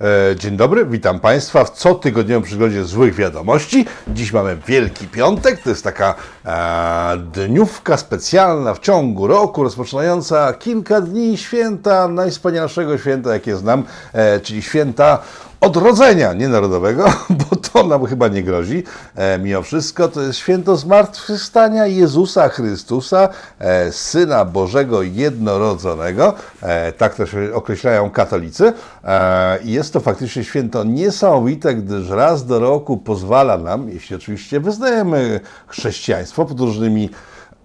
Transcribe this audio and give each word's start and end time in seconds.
E, 0.00 0.36
dzień 0.36 0.56
dobry, 0.56 0.86
witam 0.86 1.20
Państwa 1.20 1.64
w 1.64 1.70
cotygodniowym 1.70 2.42
przygodzie 2.42 2.84
złych 2.84 3.14
wiadomości. 3.14 3.86
Dziś 4.08 4.32
mamy 4.32 4.56
Wielki 4.66 5.08
Piątek, 5.08 5.62
to 5.62 5.70
jest 5.70 5.84
taka 5.84 6.14
e, 6.44 7.16
dniówka 7.32 7.96
specjalna 7.96 8.74
w 8.74 8.78
ciągu 8.78 9.26
roku, 9.26 9.62
rozpoczynająca 9.62 10.52
kilka 10.52 11.00
dni 11.00 11.38
święta, 11.38 12.08
najwspanialszego 12.08 12.98
święta, 12.98 13.32
jakie 13.32 13.56
znam, 13.56 13.84
e, 14.12 14.40
czyli 14.40 14.62
święta 14.62 15.18
odrodzenia 15.64 16.32
nienarodowego, 16.32 17.04
bo 17.50 17.56
to 17.56 17.84
nam 17.84 18.06
chyba 18.06 18.28
nie 18.28 18.42
grozi. 18.42 18.82
E, 19.14 19.38
mimo 19.38 19.62
wszystko 19.62 20.08
to 20.08 20.22
jest 20.22 20.38
święto 20.38 20.76
zmartwychwstania 20.76 21.86
Jezusa 21.86 22.48
Chrystusa, 22.48 23.28
e, 23.58 23.92
Syna 23.92 24.44
Bożego 24.44 25.02
Jednorodzonego. 25.02 26.34
E, 26.62 26.92
tak 26.92 27.14
też 27.14 27.36
określają 27.54 28.10
katolicy. 28.10 28.72
E, 29.04 29.58
I 29.62 29.72
jest 29.72 29.92
to 29.92 30.00
faktycznie 30.00 30.44
święto 30.44 30.84
niesamowite, 30.84 31.74
gdyż 31.74 32.08
raz 32.08 32.46
do 32.46 32.58
roku 32.58 32.96
pozwala 32.96 33.58
nam, 33.58 33.88
jeśli 33.88 34.16
oczywiście 34.16 34.60
wyznajemy 34.60 35.40
chrześcijaństwo 35.66 36.44
pod 36.44 36.60
różnymi 36.60 37.10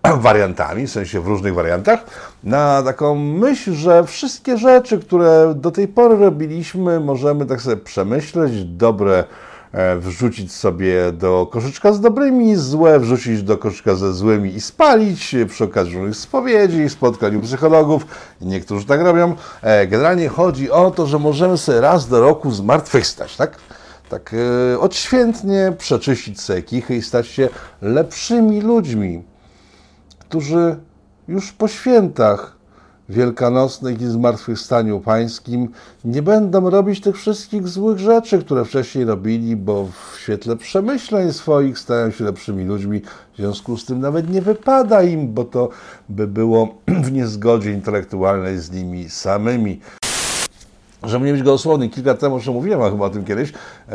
wariantami, 0.21 0.87
w 0.87 0.91
sensie 0.91 1.21
w 1.21 1.27
różnych 1.27 1.53
wariantach, 1.53 2.05
na 2.43 2.83
taką 2.83 3.15
myśl, 3.15 3.73
że 3.73 4.03
wszystkie 4.03 4.57
rzeczy, 4.57 4.99
które 4.99 5.53
do 5.55 5.71
tej 5.71 5.87
pory 5.87 6.17
robiliśmy, 6.17 6.99
możemy 6.99 7.45
tak 7.45 7.61
sobie 7.61 7.77
przemyśleć, 7.77 8.63
dobre 8.63 9.23
e, 9.71 9.95
wrzucić 9.95 10.53
sobie 10.53 11.11
do 11.11 11.47
koszyczka 11.51 11.93
z 11.93 12.01
dobrymi, 12.01 12.55
złe 12.55 12.99
wrzucić 12.99 13.43
do 13.43 13.57
koszyczka 13.57 13.95
ze 13.95 14.13
złymi 14.13 14.55
i 14.55 14.61
spalić 14.61 15.35
przy 15.49 15.63
okazji 15.63 15.97
różnych 15.97 16.15
spowiedzi, 16.15 16.89
spotkań 16.89 17.35
u 17.35 17.41
psychologów. 17.41 18.05
Niektórzy 18.41 18.85
tak 18.85 19.01
robią. 19.01 19.35
E, 19.61 19.87
generalnie 19.87 20.29
chodzi 20.29 20.71
o 20.71 20.91
to, 20.91 21.05
że 21.05 21.19
możemy 21.19 21.57
sobie 21.57 21.81
raz 21.81 22.07
do 22.07 22.21
roku 22.21 22.51
zmartwychwstać, 22.51 23.35
tak? 23.35 23.57
Tak 24.09 24.35
e, 24.73 24.79
odświętnie 24.79 25.73
przeczyścić 25.77 26.41
sobie 26.41 26.61
kichy 26.61 26.95
i 26.95 27.01
stać 27.01 27.27
się 27.27 27.49
lepszymi 27.81 28.61
ludźmi 28.61 29.28
którzy 30.29 30.75
już 31.27 31.51
po 31.51 31.67
świętach 31.67 32.57
wielkanocnych 33.09 34.01
i 34.01 34.05
zmartwychwstaniu 34.05 34.99
pańskim 34.99 35.69
nie 36.05 36.21
będą 36.21 36.69
robić 36.69 37.01
tych 37.01 37.17
wszystkich 37.17 37.67
złych 37.67 37.99
rzeczy, 37.99 38.39
które 38.39 38.65
wcześniej 38.65 39.05
robili, 39.05 39.55
bo 39.55 39.85
w 39.85 40.19
świetle 40.19 40.55
przemyśleń 40.55 41.33
swoich 41.33 41.79
stają 41.79 42.11
się 42.11 42.23
lepszymi 42.23 42.65
ludźmi. 42.65 43.01
W 43.33 43.37
związku 43.37 43.77
z 43.77 43.85
tym 43.85 43.99
nawet 43.99 44.29
nie 44.29 44.41
wypada 44.41 45.03
im, 45.03 45.33
bo 45.33 45.43
to 45.43 45.69
by 46.09 46.27
było 46.27 46.75
w 47.05 47.11
niezgodzie 47.11 47.71
intelektualnej 47.71 48.59
z 48.59 48.71
nimi 48.71 49.09
samymi 49.09 49.79
żeby 51.03 51.25
nie 51.25 51.33
być 51.33 51.43
gołosłowny, 51.43 51.89
kilka 51.89 52.13
temu 52.13 52.35
już 52.35 52.47
mówiłem 52.47 52.91
chyba 52.91 53.05
o 53.05 53.09
tym 53.09 53.25
kiedyś, 53.25 53.53
e, 53.89 53.93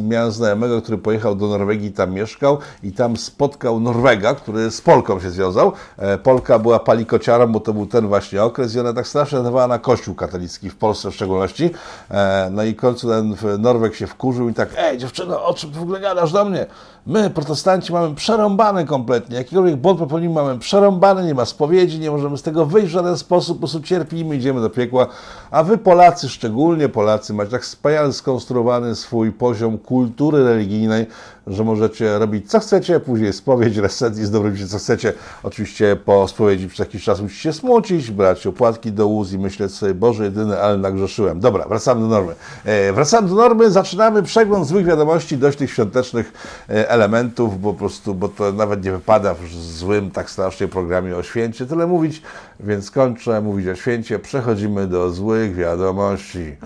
miałem 0.00 0.32
znajomego, 0.32 0.82
który 0.82 0.98
pojechał 0.98 1.34
do 1.34 1.46
Norwegii, 1.46 1.92
tam 1.92 2.12
mieszkał 2.12 2.58
i 2.82 2.92
tam 2.92 3.16
spotkał 3.16 3.80
Norwega, 3.80 4.34
który 4.34 4.70
z 4.70 4.80
Polką 4.80 5.20
się 5.20 5.30
związał. 5.30 5.72
E, 5.98 6.18
Polka 6.18 6.58
była 6.58 6.78
palikociarą, 6.78 7.46
bo 7.46 7.60
to 7.60 7.72
był 7.72 7.86
ten 7.86 8.08
właśnie 8.08 8.42
okres 8.42 8.74
i 8.74 8.80
ona 8.80 8.92
tak 8.92 9.06
strasznie 9.06 9.38
nazywała 9.38 9.66
na 9.66 9.78
kościół 9.78 10.14
katolicki, 10.14 10.70
w 10.70 10.76
Polsce 10.76 11.10
w 11.10 11.14
szczególności. 11.14 11.70
E, 12.10 12.48
no 12.52 12.64
i 12.64 12.72
w 12.72 12.76
końcu 12.76 13.08
ten 13.08 13.36
Norweg 13.58 13.94
się 13.94 14.06
wkurzył 14.06 14.48
i 14.48 14.54
tak, 14.54 14.68
ej 14.76 14.98
dziewczyno, 14.98 15.44
o 15.44 15.54
czym 15.54 15.70
w 15.70 15.82
ogóle 15.82 16.00
gadasz 16.00 16.32
do 16.32 16.44
mnie? 16.44 16.66
My, 17.06 17.30
protestanci, 17.30 17.92
mamy 17.92 18.14
przerąbane 18.14 18.84
kompletnie. 18.84 19.36
Jakikolwiek 19.36 19.76
błąd 19.76 19.98
popełnimy, 19.98 20.34
mamy 20.34 20.58
przerąbane, 20.58 21.24
nie 21.24 21.34
ma 21.34 21.44
spowiedzi, 21.44 21.98
nie 21.98 22.10
możemy 22.10 22.38
z 22.38 22.42
tego 22.42 22.66
wyjść 22.66 22.88
w 22.88 22.90
żaden 22.90 23.18
sposób, 23.18 23.56
po 23.56 23.58
prostu 23.58 23.80
cierpimy, 23.80 24.36
idziemy 24.36 24.60
do 24.60 24.70
piekła. 24.70 25.06
A 25.50 25.62
wy 25.62 25.78
Polacy, 25.78 26.28
szczególnie 26.28 26.88
Polacy, 26.88 27.34
macie 27.34 27.50
tak 27.50 27.62
wspaniale 27.62 28.12
skonstruowany 28.12 28.94
swój 28.94 29.32
poziom 29.32 29.78
kultury 29.78 30.44
religijnej, 30.44 31.06
że 31.46 31.64
możecie 31.64 32.18
robić 32.18 32.50
co 32.50 32.60
chcecie, 32.60 33.00
później 33.00 33.32
spowiedź, 33.32 33.76
reset 33.76 34.18
i 34.18 34.24
zdobrobicie 34.24 34.66
co 34.66 34.78
chcecie. 34.78 35.12
Oczywiście 35.42 35.96
po 36.04 36.28
spowiedzi 36.28 36.68
przez 36.68 36.78
jakiś 36.78 37.04
czas 37.04 37.20
musicie 37.20 37.52
smucić, 37.52 38.10
brać 38.10 38.46
opłatki 38.46 38.92
do 38.92 39.06
łóz 39.06 39.32
i 39.32 39.38
myśleć 39.38 39.72
sobie, 39.72 39.94
Boże 39.94 40.24
jedyny, 40.24 40.60
ale 40.60 40.78
nagrzeszyłem. 40.78 41.40
Dobra, 41.40 41.64
wracamy 41.68 42.00
do 42.00 42.06
normy. 42.06 42.34
E, 42.64 42.92
wracamy 42.92 43.28
do 43.28 43.34
normy, 43.34 43.70
zaczynamy 43.70 44.22
przegląd 44.22 44.66
złych 44.66 44.86
wiadomości, 44.86 45.38
dość 45.38 45.58
tych 45.58 45.70
świątecznych 45.70 46.32
e, 46.68 46.90
elementów, 46.90 47.60
bo 47.60 47.72
po 47.72 47.78
prostu, 47.78 48.14
bo 48.14 48.28
to 48.28 48.52
nawet 48.52 48.84
nie 48.84 48.92
wypada 48.92 49.34
w 49.34 49.48
złym 49.54 50.10
tak 50.10 50.30
strasznie 50.30 50.68
programie 50.68 51.16
o 51.16 51.22
święcie 51.22 51.66
tyle 51.66 51.86
mówić, 51.86 52.22
więc 52.60 52.90
kończę 52.90 53.40
mówić 53.40 53.68
o 53.68 53.74
święcie, 53.74 54.18
przechodzimy 54.18 54.86
do 54.86 55.10
złych 55.10 55.54
wiadomości. 55.54 56.56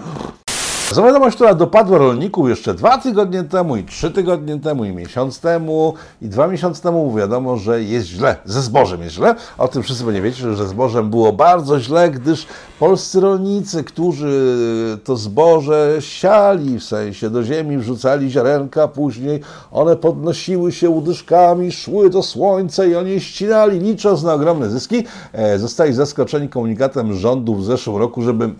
Za 0.94 1.02
wiadomość, 1.02 1.36
która 1.36 1.54
dopadła 1.54 1.98
rolników 1.98 2.48
jeszcze 2.48 2.74
dwa 2.74 2.98
tygodnie 2.98 3.44
temu, 3.44 3.76
i 3.76 3.84
trzy 3.84 4.10
tygodnie 4.10 4.60
temu, 4.60 4.84
i 4.84 4.92
miesiąc 4.92 5.40
temu, 5.40 5.94
i 6.22 6.28
dwa 6.28 6.48
miesiące 6.48 6.82
temu, 6.82 7.14
wiadomo, 7.14 7.56
że 7.56 7.82
jest 7.82 8.06
źle. 8.06 8.36
Ze 8.44 8.62
zbożem 8.62 9.02
jest 9.02 9.14
źle. 9.14 9.34
O 9.58 9.68
tym 9.68 9.82
wszyscy 9.82 10.04
pewnie 10.04 10.22
wiecie, 10.22 10.54
że 10.54 10.68
zbożem 10.68 11.10
było 11.10 11.32
bardzo 11.32 11.80
źle, 11.80 12.10
gdyż 12.10 12.46
polscy 12.78 13.20
rolnicy, 13.20 13.84
którzy 13.84 14.58
to 15.04 15.16
zboże 15.16 15.96
siali, 16.00 16.78
w 16.78 16.84
sensie 16.84 17.30
do 17.30 17.44
ziemi 17.44 17.78
wrzucali 17.78 18.30
ziarenka, 18.30 18.88
później 18.88 19.40
one 19.72 19.96
podnosiły 19.96 20.72
się 20.72 20.90
udyszkami, 20.90 21.72
szły 21.72 22.10
do 22.10 22.22
słońca 22.22 22.84
i 22.84 22.94
oni 22.94 23.20
ścinali, 23.20 23.80
licząc 23.80 24.22
na 24.22 24.34
ogromne 24.34 24.70
zyski, 24.70 25.04
e, 25.32 25.58
zostali 25.58 25.92
zaskoczeni 25.92 26.48
komunikatem 26.48 27.14
rządu 27.14 27.54
w 27.54 27.64
zeszłym 27.64 27.96
roku, 27.96 28.22
żeby 28.22 28.50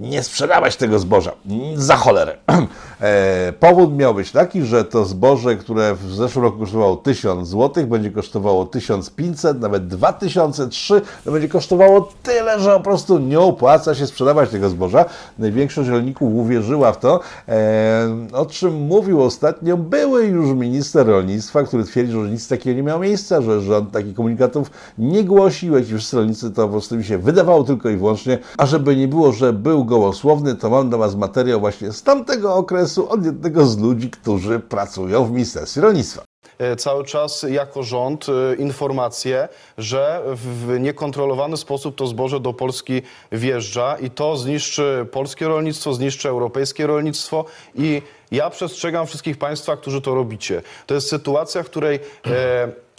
nie 0.00 0.22
sprzedawać 0.22 0.76
tego 0.76 0.98
zboża 0.98 1.32
za 1.80 1.96
cholerę. 1.96 2.36
E, 3.00 3.52
powód 3.60 3.96
miał 3.96 4.14
być 4.14 4.32
taki, 4.32 4.62
że 4.62 4.84
to 4.84 5.04
zboże, 5.04 5.56
które 5.56 5.94
w 5.94 6.14
zeszłym 6.14 6.44
roku 6.44 6.58
kosztowało 6.58 6.96
1000 6.96 7.48
zł, 7.48 7.86
będzie 7.86 8.10
kosztowało 8.10 8.66
1500, 8.66 9.60
nawet 9.60 9.86
2003, 9.86 11.02
to 11.24 11.32
będzie 11.32 11.48
kosztowało 11.48 12.12
tyle, 12.22 12.60
że 12.60 12.70
po 12.70 12.80
prostu 12.80 13.18
nie 13.18 13.40
opłaca 13.40 13.94
się 13.94 14.06
sprzedawać 14.06 14.50
tego 14.50 14.68
zboża. 14.68 15.04
Największość 15.38 15.88
rolników 15.88 16.34
uwierzyła 16.34 16.92
w 16.92 16.98
to, 16.98 17.20
e, 17.48 18.08
o 18.32 18.46
czym 18.46 18.74
mówił 18.74 19.22
ostatnio 19.22 19.76
były 19.76 20.26
już 20.26 20.50
minister 20.50 21.06
rolnictwa, 21.06 21.62
który 21.62 21.84
twierdził, 21.84 22.24
że 22.24 22.30
nic 22.30 22.48
takiego 22.48 22.76
nie 22.76 22.82
miało 22.82 23.00
miejsca, 23.00 23.42
że 23.42 23.60
rząd 23.60 23.92
takich 23.92 24.14
komunikatów 24.14 24.70
nie 24.98 25.24
głosił, 25.24 25.76
jak 25.76 25.84
wszyscy 25.84 26.16
rolnicy 26.16 26.50
to 26.50 26.62
po 26.62 26.68
prostu 26.68 26.96
mi 26.96 27.04
się 27.04 27.18
wydawało 27.18 27.64
tylko 27.64 27.88
i 27.88 27.96
wyłącznie, 27.96 28.38
a 28.58 28.66
żeby 28.66 28.96
nie 28.96 29.08
było, 29.08 29.32
że 29.32 29.52
był 29.52 29.84
gołosłowny, 29.84 30.54
to 30.54 30.70
mam 30.70 30.88
dla 30.88 30.98
Was 30.98 31.14
materiał 31.14 31.60
właśnie 31.60 31.92
z 31.92 32.02
tamtego 32.02 32.54
okresu 32.54 32.89
od 32.98 33.24
jednego 33.24 33.66
z 33.66 33.78
ludzi, 33.78 34.10
którzy 34.10 34.60
pracują 34.60 35.24
w 35.24 35.30
Ministerstwie 35.30 35.80
Rolnictwa 35.80 36.22
e, 36.58 36.76
cały 36.76 37.04
czas 37.04 37.46
jako 37.50 37.82
rząd 37.82 38.26
e, 38.28 38.54
informacje, 38.54 39.48
że 39.78 40.22
w 40.34 40.76
niekontrolowany 40.80 41.56
sposób 41.56 41.96
to 41.96 42.06
zboże 42.06 42.40
do 42.40 42.52
Polski 42.52 43.02
wjeżdża 43.32 43.96
i 43.96 44.10
to 44.10 44.36
zniszczy 44.36 45.06
polskie 45.12 45.48
rolnictwo, 45.48 45.94
zniszczy 45.94 46.28
europejskie 46.28 46.86
rolnictwo 46.86 47.44
i 47.74 48.02
ja 48.30 48.50
przestrzegam 48.50 49.06
wszystkich 49.06 49.38
Państwa, 49.38 49.76
którzy 49.76 50.00
to 50.00 50.14
robicie. 50.14 50.62
To 50.86 50.94
jest 50.94 51.08
sytuacja, 51.08 51.62
w 51.62 51.66
której 51.66 51.98
e, 52.26 52.89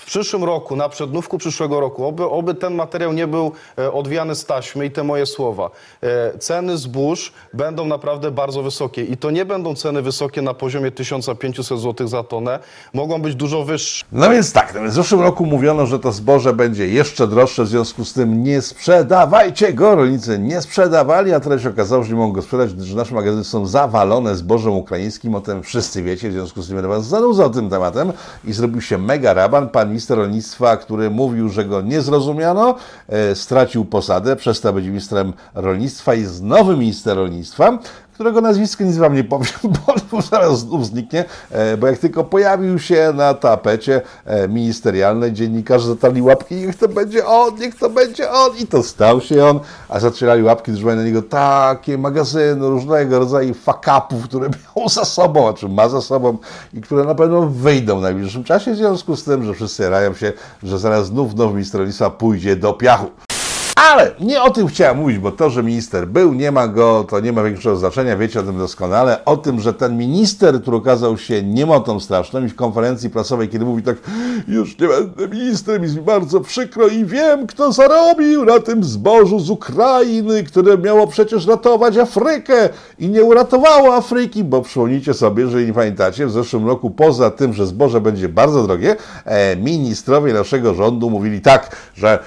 w 0.00 0.04
przyszłym 0.04 0.44
roku, 0.44 0.76
na 0.76 0.88
przednówku 0.88 1.38
przyszłego 1.38 1.80
roku, 1.80 2.06
oby, 2.06 2.24
oby 2.24 2.54
ten 2.54 2.74
materiał 2.74 3.12
nie 3.12 3.26
był 3.26 3.52
e, 3.78 3.92
odwijany 3.92 4.34
z 4.34 4.44
taśmy 4.44 4.86
i 4.86 4.90
te 4.90 5.04
moje 5.04 5.26
słowa. 5.26 5.70
E, 6.02 6.38
ceny 6.38 6.78
zbóż 6.78 7.32
będą 7.54 7.84
naprawdę 7.84 8.30
bardzo 8.30 8.62
wysokie 8.62 9.04
i 9.04 9.16
to 9.16 9.30
nie 9.30 9.44
będą 9.44 9.74
ceny 9.74 10.02
wysokie 10.02 10.42
na 10.42 10.54
poziomie 10.54 10.90
1500 10.90 11.80
zł 11.80 12.08
za 12.08 12.22
tonę, 12.22 12.58
mogą 12.94 13.22
być 13.22 13.34
dużo 13.34 13.64
wyższe. 13.64 14.04
No 14.12 14.30
więc 14.30 14.52
tak, 14.52 14.74
no 14.74 14.90
w 14.90 14.92
zeszłym 14.92 15.20
roku 15.20 15.46
mówiono, 15.46 15.86
że 15.86 15.98
to 15.98 16.12
zboże 16.12 16.52
będzie 16.52 16.88
jeszcze 16.88 17.26
droższe, 17.26 17.64
w 17.64 17.68
związku 17.68 18.04
z 18.04 18.12
tym 18.12 18.42
nie 18.42 18.62
sprzedawajcie 18.62 19.72
go, 19.72 19.94
rolnicy 19.94 20.38
nie 20.38 20.62
sprzedawali, 20.62 21.32
a 21.32 21.40
teraz 21.40 21.62
się 21.62 21.68
okazało, 21.68 22.04
że 22.04 22.10
nie 22.10 22.18
mogą 22.18 22.32
go 22.32 22.42
sprzedać, 22.42 22.74
gdyż 22.74 22.94
nasze 22.94 23.14
magazyny 23.14 23.44
są 23.44 23.66
zawalone 23.66 24.36
zbożem 24.36 24.72
ukraińskim, 24.72 25.34
o 25.34 25.40
tym 25.40 25.62
wszyscy 25.62 26.02
wiecie, 26.02 26.30
w 26.30 26.32
związku 26.32 26.62
z 26.62 26.66
tym 26.66 26.76
będę 26.76 26.88
was 26.88 27.06
zanudzał 27.06 27.50
tym 27.50 27.70
tematem 27.70 28.12
i 28.44 28.52
zrobił 28.52 28.80
się 28.80 28.98
mega 28.98 29.34
raban, 29.34 29.68
pan 29.68 29.85
minister 29.86 30.18
rolnictwa, 30.18 30.76
który 30.76 31.10
mówił, 31.10 31.48
że 31.48 31.64
go 31.64 31.82
nie 31.82 32.00
zrozumiano, 32.00 32.74
e, 33.08 33.34
stracił 33.34 33.84
posadę, 33.84 34.36
przestał 34.36 34.74
być 34.74 34.86
ministrem 34.86 35.32
rolnictwa 35.54 36.14
i 36.14 36.20
jest 36.20 36.42
nowy 36.42 36.76
minister 36.76 37.16
rolnictwa, 37.16 37.78
którego 38.16 38.40
nazwisko 38.40 38.84
nic 38.84 38.96
wam 38.96 39.14
nie 39.14 39.24
powiem, 39.24 39.52
bo 40.12 40.22
zaraz 40.22 40.58
znów 40.58 40.86
zniknie, 40.86 41.24
e, 41.50 41.76
bo 41.76 41.86
jak 41.86 41.98
tylko 41.98 42.24
pojawił 42.24 42.78
się 42.78 43.12
na 43.14 43.34
tapecie 43.34 44.02
e, 44.24 44.48
ministerialnej, 44.48 45.32
dziennikarze 45.32 45.88
zatarli 45.88 46.22
łapki, 46.22 46.54
niech 46.54 46.76
to 46.76 46.88
będzie 46.88 47.26
on, 47.26 47.54
niech 47.54 47.78
to 47.78 47.90
będzie 47.90 48.30
on 48.30 48.56
i 48.58 48.66
to 48.66 48.82
stał 48.82 49.20
się 49.20 49.44
on, 49.44 49.60
a 49.88 50.00
zaczynali 50.00 50.42
łapki, 50.42 50.72
mają 50.72 50.96
na 50.96 51.04
niego 51.04 51.22
takie 51.22 51.98
magazyny 51.98 52.68
różnego 52.68 53.18
rodzaju 53.18 53.54
fakapów, 53.54 54.24
które 54.24 54.48
miał 54.76 54.88
za 54.88 55.04
sobą, 55.04 55.48
a 55.48 55.52
czym 55.52 55.74
ma 55.74 55.88
za 55.88 56.00
sobą 56.00 56.38
i 56.74 56.80
które 56.80 57.04
na 57.04 57.14
pewno 57.14 57.46
wyjdą 57.46 57.98
w 57.98 58.02
najbliższym 58.02 58.44
czasie, 58.44 58.72
w 58.72 58.76
związku 58.76 59.16
z 59.16 59.24
tym, 59.24 59.44
że 59.44 59.54
wszyscy 59.54 59.90
rają 59.90 60.14
się, 60.14 60.32
że 60.62 60.78
zaraz 60.78 61.06
znów 61.06 61.34
nowy 61.34 61.52
minister 61.52 61.78
rolnictwa 61.78 62.10
pójdzie 62.10 62.56
do 62.56 62.72
piachu. 62.72 63.25
Ale 63.76 64.10
nie 64.20 64.42
o 64.42 64.50
tym 64.50 64.66
chciałem 64.66 64.98
mówić, 64.98 65.18
bo 65.18 65.32
to, 65.32 65.50
że 65.50 65.62
minister 65.62 66.08
był, 66.08 66.32
nie 66.32 66.52
ma 66.52 66.68
go, 66.68 67.04
to 67.08 67.20
nie 67.20 67.32
ma 67.32 67.42
większego 67.42 67.76
znaczenia, 67.76 68.16
wiecie 68.16 68.40
o 68.40 68.42
tym 68.42 68.58
doskonale. 68.58 69.24
O 69.24 69.36
tym, 69.36 69.60
że 69.60 69.74
ten 69.74 69.98
minister, 69.98 70.62
który 70.62 70.76
okazał 70.76 71.18
się 71.18 71.42
niemotą 71.42 72.00
straszną 72.00 72.44
i 72.44 72.48
w 72.48 72.54
konferencji 72.54 73.10
prasowej, 73.10 73.48
kiedy 73.48 73.64
mówi 73.64 73.82
tak, 73.82 73.96
już 74.48 74.78
nie 74.78 74.88
będę 74.88 75.28
ministrem, 75.28 75.82
jest 75.82 75.96
mi 75.96 76.02
bardzo 76.02 76.40
przykro 76.40 76.88
i 76.88 77.04
wiem, 77.04 77.46
kto 77.46 77.72
zarobił 77.72 78.44
na 78.44 78.60
tym 78.60 78.84
zbożu 78.84 79.40
z 79.40 79.50
Ukrainy, 79.50 80.44
które 80.44 80.78
miało 80.78 81.06
przecież 81.06 81.46
ratować 81.46 81.96
Afrykę 81.96 82.68
i 82.98 83.08
nie 83.08 83.24
uratowało 83.24 83.94
Afryki, 83.94 84.44
bo 84.44 84.62
przypomnijcie 84.62 85.14
sobie, 85.14 85.44
jeżeli 85.44 85.66
nie 85.66 85.72
pamiętacie, 85.72 86.26
w 86.26 86.30
zeszłym 86.30 86.66
roku 86.66 86.90
poza 86.90 87.30
tym, 87.30 87.52
że 87.52 87.66
zboże 87.66 88.00
będzie 88.00 88.28
bardzo 88.28 88.62
drogie, 88.62 88.96
e, 89.24 89.56
ministrowie 89.56 90.32
naszego 90.32 90.74
rządu 90.74 91.10
mówili 91.10 91.40
tak, 91.40 91.76
że 91.94 92.18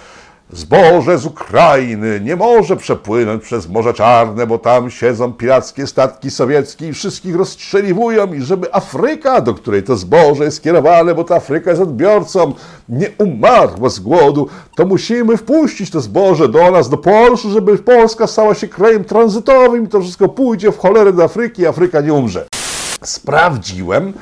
Zboże 0.53 1.17
z 1.17 1.25
Ukrainy 1.25 2.21
nie 2.23 2.35
może 2.35 2.77
przepłynąć 2.77 3.43
przez 3.43 3.69
Morze 3.69 3.93
Czarne, 3.93 4.47
bo 4.47 4.57
tam 4.57 4.91
siedzą 4.91 5.33
pirackie 5.33 5.87
statki 5.87 6.31
sowieckie 6.31 6.87
i 6.87 6.93
wszystkich 6.93 7.35
rozstrzeliwują. 7.35 8.33
I 8.33 8.41
żeby 8.41 8.73
Afryka, 8.73 9.41
do 9.41 9.53
której 9.53 9.83
to 9.83 9.95
zboże 9.95 10.43
jest 10.43 10.57
skierowane, 10.57 11.15
bo 11.15 11.23
ta 11.23 11.35
Afryka 11.35 11.69
jest 11.69 11.81
odbiorcą, 11.81 12.53
nie 12.89 13.09
umarła 13.17 13.89
z 13.89 13.99
głodu, 13.99 14.47
to 14.75 14.85
musimy 14.85 15.37
wpuścić 15.37 15.91
to 15.91 16.01
zboże 16.01 16.47
do 16.47 16.71
nas, 16.71 16.89
do 16.89 16.97
Polski, 16.97 17.51
żeby 17.51 17.77
Polska 17.77 18.27
stała 18.27 18.55
się 18.55 18.67
krajem 18.67 19.03
tranzytowym 19.03 19.85
i 19.85 19.87
to 19.87 20.01
wszystko 20.01 20.29
pójdzie 20.29 20.71
w 20.71 20.77
cholerę 20.77 21.13
do 21.13 21.23
Afryki 21.23 21.61
i 21.61 21.67
Afryka 21.67 22.01
nie 22.01 22.13
umrze. 22.13 22.47
Sprawdziłem, 23.03 24.13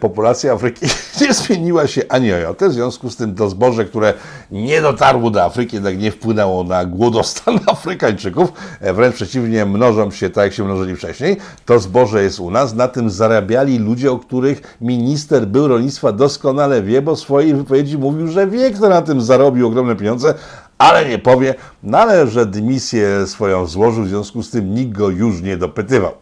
populacja 0.00 0.52
Afryki 0.52 0.86
nie 1.20 1.34
zmieniła 1.34 1.86
się 1.86 2.02
ani 2.08 2.32
o 2.32 2.36
jotę, 2.36 2.68
w 2.68 2.72
związku 2.72 3.10
z 3.10 3.16
tym 3.16 3.34
to 3.34 3.48
zboże, 3.48 3.84
które 3.84 4.14
nie 4.50 4.82
dotarło 4.82 5.30
do 5.30 5.44
Afryki, 5.44 5.76
jednak 5.76 5.98
nie 5.98 6.10
wpłynęło 6.10 6.64
na 6.64 6.84
głodostan 6.84 7.60
Afrykańczyków, 7.66 8.52
e, 8.80 8.92
wręcz 8.92 9.14
przeciwnie, 9.14 9.66
mnożą 9.66 10.10
się 10.10 10.30
tak, 10.30 10.44
jak 10.44 10.52
się 10.52 10.64
mnożyli 10.64 10.96
wcześniej, 10.96 11.36
to 11.66 11.78
zboże 11.78 12.22
jest 12.22 12.40
u 12.40 12.50
nas, 12.50 12.74
na 12.74 12.88
tym 12.88 13.10
zarabiali 13.10 13.78
ludzie, 13.78 14.12
o 14.12 14.18
których 14.18 14.76
minister 14.80 15.46
był 15.46 15.68
rolnictwa 15.68 16.12
doskonale 16.12 16.82
wie, 16.82 17.02
bo 17.02 17.16
w 17.16 17.20
swojej 17.20 17.54
wypowiedzi 17.54 17.98
mówił, 17.98 18.28
że 18.28 18.46
wie, 18.46 18.70
kto 18.70 18.88
na 18.88 19.02
tym 19.02 19.20
zarobił 19.20 19.66
ogromne 19.66 19.96
pieniądze, 19.96 20.34
ale 20.78 21.08
nie 21.08 21.18
powie, 21.18 21.54
no 21.82 21.98
ale 21.98 22.26
że 22.26 22.46
dymisję 22.46 23.26
swoją 23.26 23.66
złożył, 23.66 24.04
w 24.04 24.08
związku 24.08 24.42
z 24.42 24.50
tym 24.50 24.74
nikt 24.74 24.92
go 24.92 25.10
już 25.10 25.42
nie 25.42 25.56
dopytywał. 25.56 26.12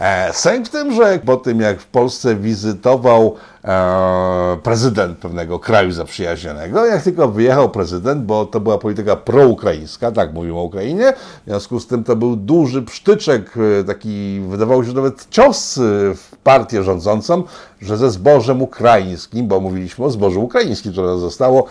E, 0.00 0.32
Sęk 0.32 0.66
w 0.66 0.70
tym, 0.70 0.92
że 0.94 1.18
po 1.24 1.36
tym 1.36 1.60
jak 1.60 1.80
w 1.80 1.86
Polsce 1.86 2.36
wizytował 2.36 3.34
e, 3.64 4.58
prezydent 4.62 5.18
pewnego 5.18 5.58
kraju 5.58 5.92
zaprzyjaźnionego, 5.92 6.86
jak 6.86 7.02
tylko 7.02 7.28
wyjechał 7.28 7.70
prezydent, 7.70 8.24
bo 8.24 8.46
to 8.46 8.60
była 8.60 8.78
polityka 8.78 9.16
proukraińska, 9.16 10.12
tak 10.12 10.32
mówimy 10.32 10.58
o 10.58 10.62
Ukrainie, 10.62 11.12
w 11.46 11.48
związku 11.48 11.80
z 11.80 11.86
tym 11.86 12.04
to 12.04 12.16
był 12.16 12.36
duży 12.36 12.82
psztyczek, 12.82 13.54
e, 13.80 13.84
taki 13.84 14.40
wydawało 14.48 14.84
się 14.84 14.92
nawet 14.92 15.26
cios 15.30 15.78
w 16.14 16.36
partię 16.44 16.82
rządzącą, 16.82 17.42
że 17.80 17.96
ze 17.96 18.10
zbożem 18.10 18.62
ukraińskim, 18.62 19.48
bo 19.48 19.60
mówiliśmy 19.60 20.04
o 20.04 20.10
zbożu 20.10 20.44
ukraińskim, 20.44 20.92
które 20.92 21.18
zostało, 21.18 21.64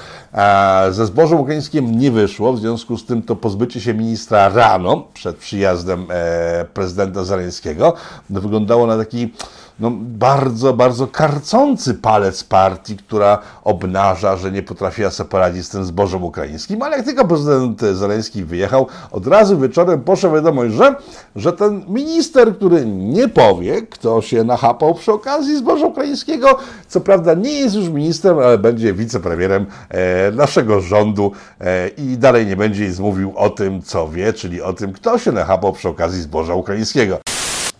ze 0.90 1.06
zbożem 1.06 1.40
ukraińskim 1.40 2.00
nie 2.00 2.12
wyszło, 2.12 2.54
w 2.54 2.60
związku 2.60 2.98
z 2.98 3.06
tym 3.06 3.22
to 3.22 3.36
pozbycie 3.36 3.82
się 3.82 3.94
ministra 3.94 4.50
rano, 4.50 5.08
przed 5.14 5.36
przyjazdem 5.36 6.08
e, 6.10 6.66
prezydenta 6.74 7.24
Zaleńskiego, 7.24 7.94
wyglądało 8.30 8.88
na 8.88 8.98
taki 8.98 9.34
no, 9.80 9.92
bardzo, 10.02 10.74
bardzo 10.74 11.08
karcący 11.08 11.94
palec 11.94 12.44
partii, 12.44 12.98
która 12.98 13.40
obnaża, 13.64 14.38
że 14.38 14.52
nie 14.52 14.64
potrafiła 14.64 15.12
sobie 15.12 15.30
poradzić 15.30 15.66
z 15.66 15.70
tym 15.70 15.86
zbożem 15.86 16.24
ukraińskim, 16.24 16.82
ale 16.82 16.98
jak 16.98 17.06
tylko 17.06 17.28
prezydent 17.28 17.82
Zaleński 17.82 18.44
wyjechał, 18.44 18.88
od 19.12 19.28
razu 19.28 19.60
wieczorem 19.60 20.02
poszła 20.02 20.30
wiadomość, 20.30 20.74
że, 20.74 20.96
że 21.36 21.54
ten 21.54 21.86
minister, 21.88 22.56
który 22.56 22.86
nie 22.86 23.28
powie, 23.28 23.82
kto 23.82 24.22
się 24.22 24.44
nachapał 24.44 24.94
przy 24.94 25.12
okazji 25.12 25.58
zboża 25.58 25.86
ukraińskiego, 25.86 26.58
co 26.88 27.02
prawda 27.02 27.34
nie 27.34 27.52
jest 27.52 27.76
już 27.76 27.90
ministrem, 27.90 28.40
ale 28.40 28.58
będzie 28.58 28.94
wicepremierem 28.94 29.66
e, 29.90 30.32
naszego 30.32 30.82
rządu 30.82 31.32
e, 31.62 31.88
i 31.88 32.18
dalej 32.18 32.46
nie 32.46 32.56
będzie 32.56 32.88
nic 32.88 33.00
mówił 33.00 33.34
o 33.36 33.50
tym, 33.50 33.82
co 33.82 34.10
wie, 34.10 34.34
czyli 34.34 34.62
o 34.62 34.74
tym, 34.74 34.94
kto 34.94 35.18
się 35.18 35.32
nachapał 35.32 35.74
przy 35.74 35.90
okazji 35.90 36.22
zboża 36.22 36.54
ukraińskiego. 36.54 37.27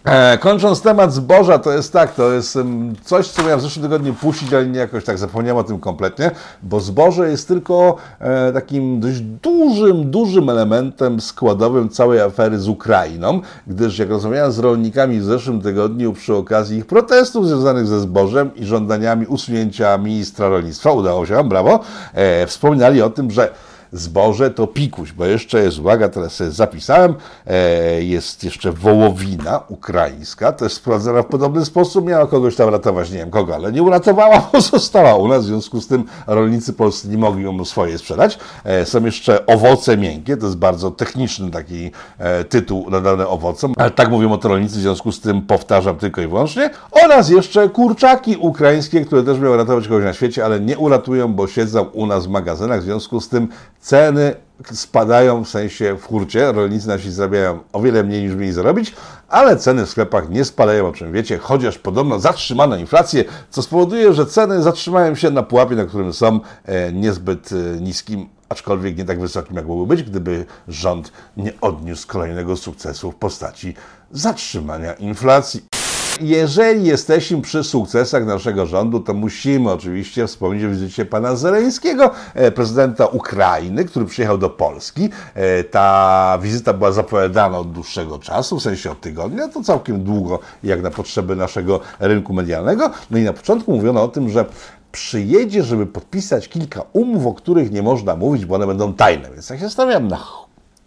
E, 0.08 0.38
kończąc 0.38 0.82
temat 0.82 1.14
zboża, 1.14 1.60
to 1.60 1.72
jest 1.72 1.94
tak, 1.94 2.14
to 2.14 2.32
jest 2.32 2.58
coś, 3.04 3.28
co 3.28 3.44
miałem 3.44 3.60
w 3.60 3.62
zeszłym 3.62 3.84
tygodniu 3.84 4.14
puścić, 4.14 4.54
ale 4.54 4.68
nie 4.68 4.80
jakoś 4.80 5.04
tak 5.04 5.18
zapomniałem 5.18 5.58
o 5.58 5.64
tym 5.64 5.80
kompletnie, 5.80 6.32
bo 6.64 6.80
zboże 6.80 7.30
jest 7.30 7.48
tylko 7.48 7.96
e, 8.20 8.54
takim 8.54 9.00
dość 9.00 9.20
dużym, 9.20 10.12
dużym 10.12 10.50
elementem 10.50 11.22
składowym 11.22 11.90
całej 11.90 12.22
afery 12.22 12.60
z 12.60 12.68
Ukrainą, 12.68 13.42
gdyż 13.68 14.00
jak 14.00 14.10
rozmawiałem 14.10 14.52
z 14.52 14.60
rolnikami 14.60 15.20
w 15.20 15.24
zeszłym 15.24 15.62
tygodniu 15.62 16.14
przy 16.14 16.36
okazji 16.36 16.78
ich 16.78 16.86
protestów 16.86 17.48
związanych 17.48 17.88
ze 17.88 18.00
zbożem 18.00 18.56
i 18.56 18.66
żądaniami 18.66 19.26
usunięcia 19.26 19.98
ministra 19.98 20.50
rolnictwa, 20.50 20.92
udało 20.92 21.26
się 21.26 21.44
brawo, 21.44 21.80
e, 22.14 22.48
wspominali 22.48 23.02
o 23.02 23.10
tym, 23.10 23.32
że 23.32 23.50
zboże 23.92 24.52
to 24.52 24.68
pikuś, 24.68 25.12
bo 25.12 25.26
jeszcze 25.26 25.64
jest, 25.64 25.80
uwaga, 25.80 26.10
teraz 26.10 26.34
sobie 26.34 26.52
zapisałem, 26.52 27.16
e, 27.48 28.04
jest 28.04 28.44
jeszcze 28.44 28.72
wołowina 28.72 29.60
ukraińska, 29.68 30.52
też 30.52 30.74
sprawdzona 30.74 31.22
w 31.22 31.26
podobny 31.26 31.66
sposób, 31.66 32.06
miała 32.06 32.28
kogoś 32.28 32.56
tam 32.56 32.70
ratować, 32.70 33.12
nie 33.12 33.18
wiem 33.18 33.30
kogo, 33.30 33.56
ale 33.56 33.72
nie 33.72 33.84
uratowała, 33.84 34.42
bo 34.54 34.62
została 34.62 35.16
u 35.16 35.28
nas, 35.28 35.44
w 35.44 35.48
związku 35.48 35.82
z 35.82 35.88
tym 35.88 36.04
rolnicy 36.28 36.74
polscy 36.74 37.10
nie 37.10 37.18
mogli 37.18 37.44
ją 37.44 37.66
swoje 37.66 37.98
sprzedać. 37.98 38.40
E, 38.64 38.86
są 38.86 39.06
jeszcze 39.06 39.46
owoce 39.46 39.98
miękkie, 39.98 40.38
to 40.38 40.46
jest 40.46 40.58
bardzo 40.58 40.92
techniczny 40.92 41.52
taki 41.52 41.92
e, 42.18 42.44
tytuł 42.44 42.90
nadany 42.90 43.28
owocom, 43.28 43.74
ale 43.78 43.92
tak 43.92 44.10
mówią 44.10 44.32
o 44.32 44.38
to 44.38 44.50
rolnicy, 44.50 44.76
w 44.76 44.82
związku 44.82 45.12
z 45.12 45.22
tym 45.22 45.42
powtarzam 45.42 45.96
tylko 45.96 46.22
i 46.22 46.28
wyłącznie, 46.28 46.70
oraz 46.92 47.30
jeszcze 47.30 47.70
kurczaki 47.70 48.38
ukraińskie, 48.38 49.06
które 49.06 49.24
też 49.24 49.40
miały 49.40 49.58
ratować 49.58 49.88
kogoś 49.88 50.04
na 50.04 50.14
świecie, 50.14 50.46
ale 50.46 50.60
nie 50.60 50.78
uratują, 50.78 51.34
bo 51.34 51.48
siedzą 51.48 51.84
u 51.84 52.06
nas 52.06 52.26
w 52.26 52.30
magazynach, 52.30 52.82
w 52.82 52.84
związku 52.84 53.22
z 53.22 53.30
tym 53.30 53.48
ceny 53.88 54.36
spadają 54.72 55.44
w 55.44 55.50
sensie 55.50 55.98
w 55.98 56.06
hurcie, 56.06 56.52
rolnicy 56.52 56.88
nasi 56.88 57.12
zarabiają 57.12 57.60
o 57.74 57.82
wiele 57.82 58.04
mniej 58.04 58.24
niż 58.24 58.36
mieli 58.36 58.54
zarobić, 58.54 58.94
ale 59.28 59.58
ceny 59.58 59.86
w 59.86 59.90
sklepach 59.90 60.30
nie 60.30 60.46
spadają, 60.46 60.88
o 60.88 60.92
czym 60.92 61.12
wiecie, 61.12 61.38
chociaż 61.38 61.78
podobno 61.78 62.20
zatrzymano 62.20 62.76
inflację, 62.76 63.24
co 63.50 63.62
spowoduje, 63.62 64.14
że 64.14 64.26
ceny 64.26 64.62
zatrzymają 64.62 65.16
się 65.16 65.30
na 65.30 65.44
pułapie, 65.44 65.76
na 65.76 65.86
którym 65.86 66.14
są 66.14 66.40
e, 66.66 66.92
niezbyt 66.94 67.50
e, 67.52 67.82
niskim 67.82 68.30
aczkolwiek 68.50 68.98
nie 68.98 69.06
tak 69.06 69.20
wysokim, 69.20 69.56
jak 69.56 69.66
mógłby 69.66 69.96
być, 69.96 70.04
gdyby 70.04 70.46
rząd 70.68 71.12
nie 71.38 71.54
odniósł 71.62 72.08
kolejnego 72.08 72.58
sukcesu 72.58 73.12
w 73.12 73.16
postaci 73.16 73.74
zatrzymania 74.12 74.94
inflacji. 74.94 75.77
Jeżeli 76.22 76.86
jesteśmy 76.86 77.42
przy 77.42 77.64
sukcesach 77.64 78.26
naszego 78.26 78.66
rządu, 78.66 79.00
to 79.00 79.14
musimy 79.14 79.72
oczywiście 79.72 80.28
wspomnieć 80.28 80.66
o 80.66 80.70
wizycie 80.70 81.06
pana 81.06 81.36
Zeleńskiego, 81.36 82.12
e, 82.34 82.52
prezydenta 82.52 83.06
Ukrainy, 83.06 83.86
który 83.86 84.06
przyjechał 84.06 84.38
do 84.38 84.50
Polski. 84.50 85.10
E, 85.34 85.64
ta 85.64 86.38
wizyta 86.42 86.74
była 86.74 86.92
zapowiadana 86.92 87.58
od 87.58 87.72
dłuższego 87.72 88.20
czasu, 88.20 88.60
w 88.60 88.64
sensie 88.64 88.92
od 88.92 89.02
tygodnia, 89.02 89.48
to 89.48 89.64
całkiem 89.64 90.04
długo, 90.04 90.40
jak 90.64 90.82
na 90.82 90.92
potrzeby 90.92 91.36
naszego 91.36 91.80
rynku 92.00 92.34
medialnego. 92.34 92.92
No 93.12 93.18
i 93.18 93.24
na 93.24 93.34
początku 93.34 93.72
mówiono 93.72 94.04
o 94.04 94.08
tym, 94.08 94.30
że 94.30 94.46
przyjedzie, 94.92 95.64
żeby 95.64 95.86
podpisać 95.86 96.50
kilka 96.50 96.82
umów, 96.94 97.26
o 97.26 97.34
których 97.34 97.72
nie 97.72 97.82
można 97.82 98.16
mówić, 98.16 98.46
bo 98.46 98.56
one 98.56 98.68
będą 98.68 98.94
tajne. 98.94 99.32
Więc 99.32 99.50
jak 99.50 99.60
się 99.60 99.70
stawiam 99.70 100.08
na 100.08 100.18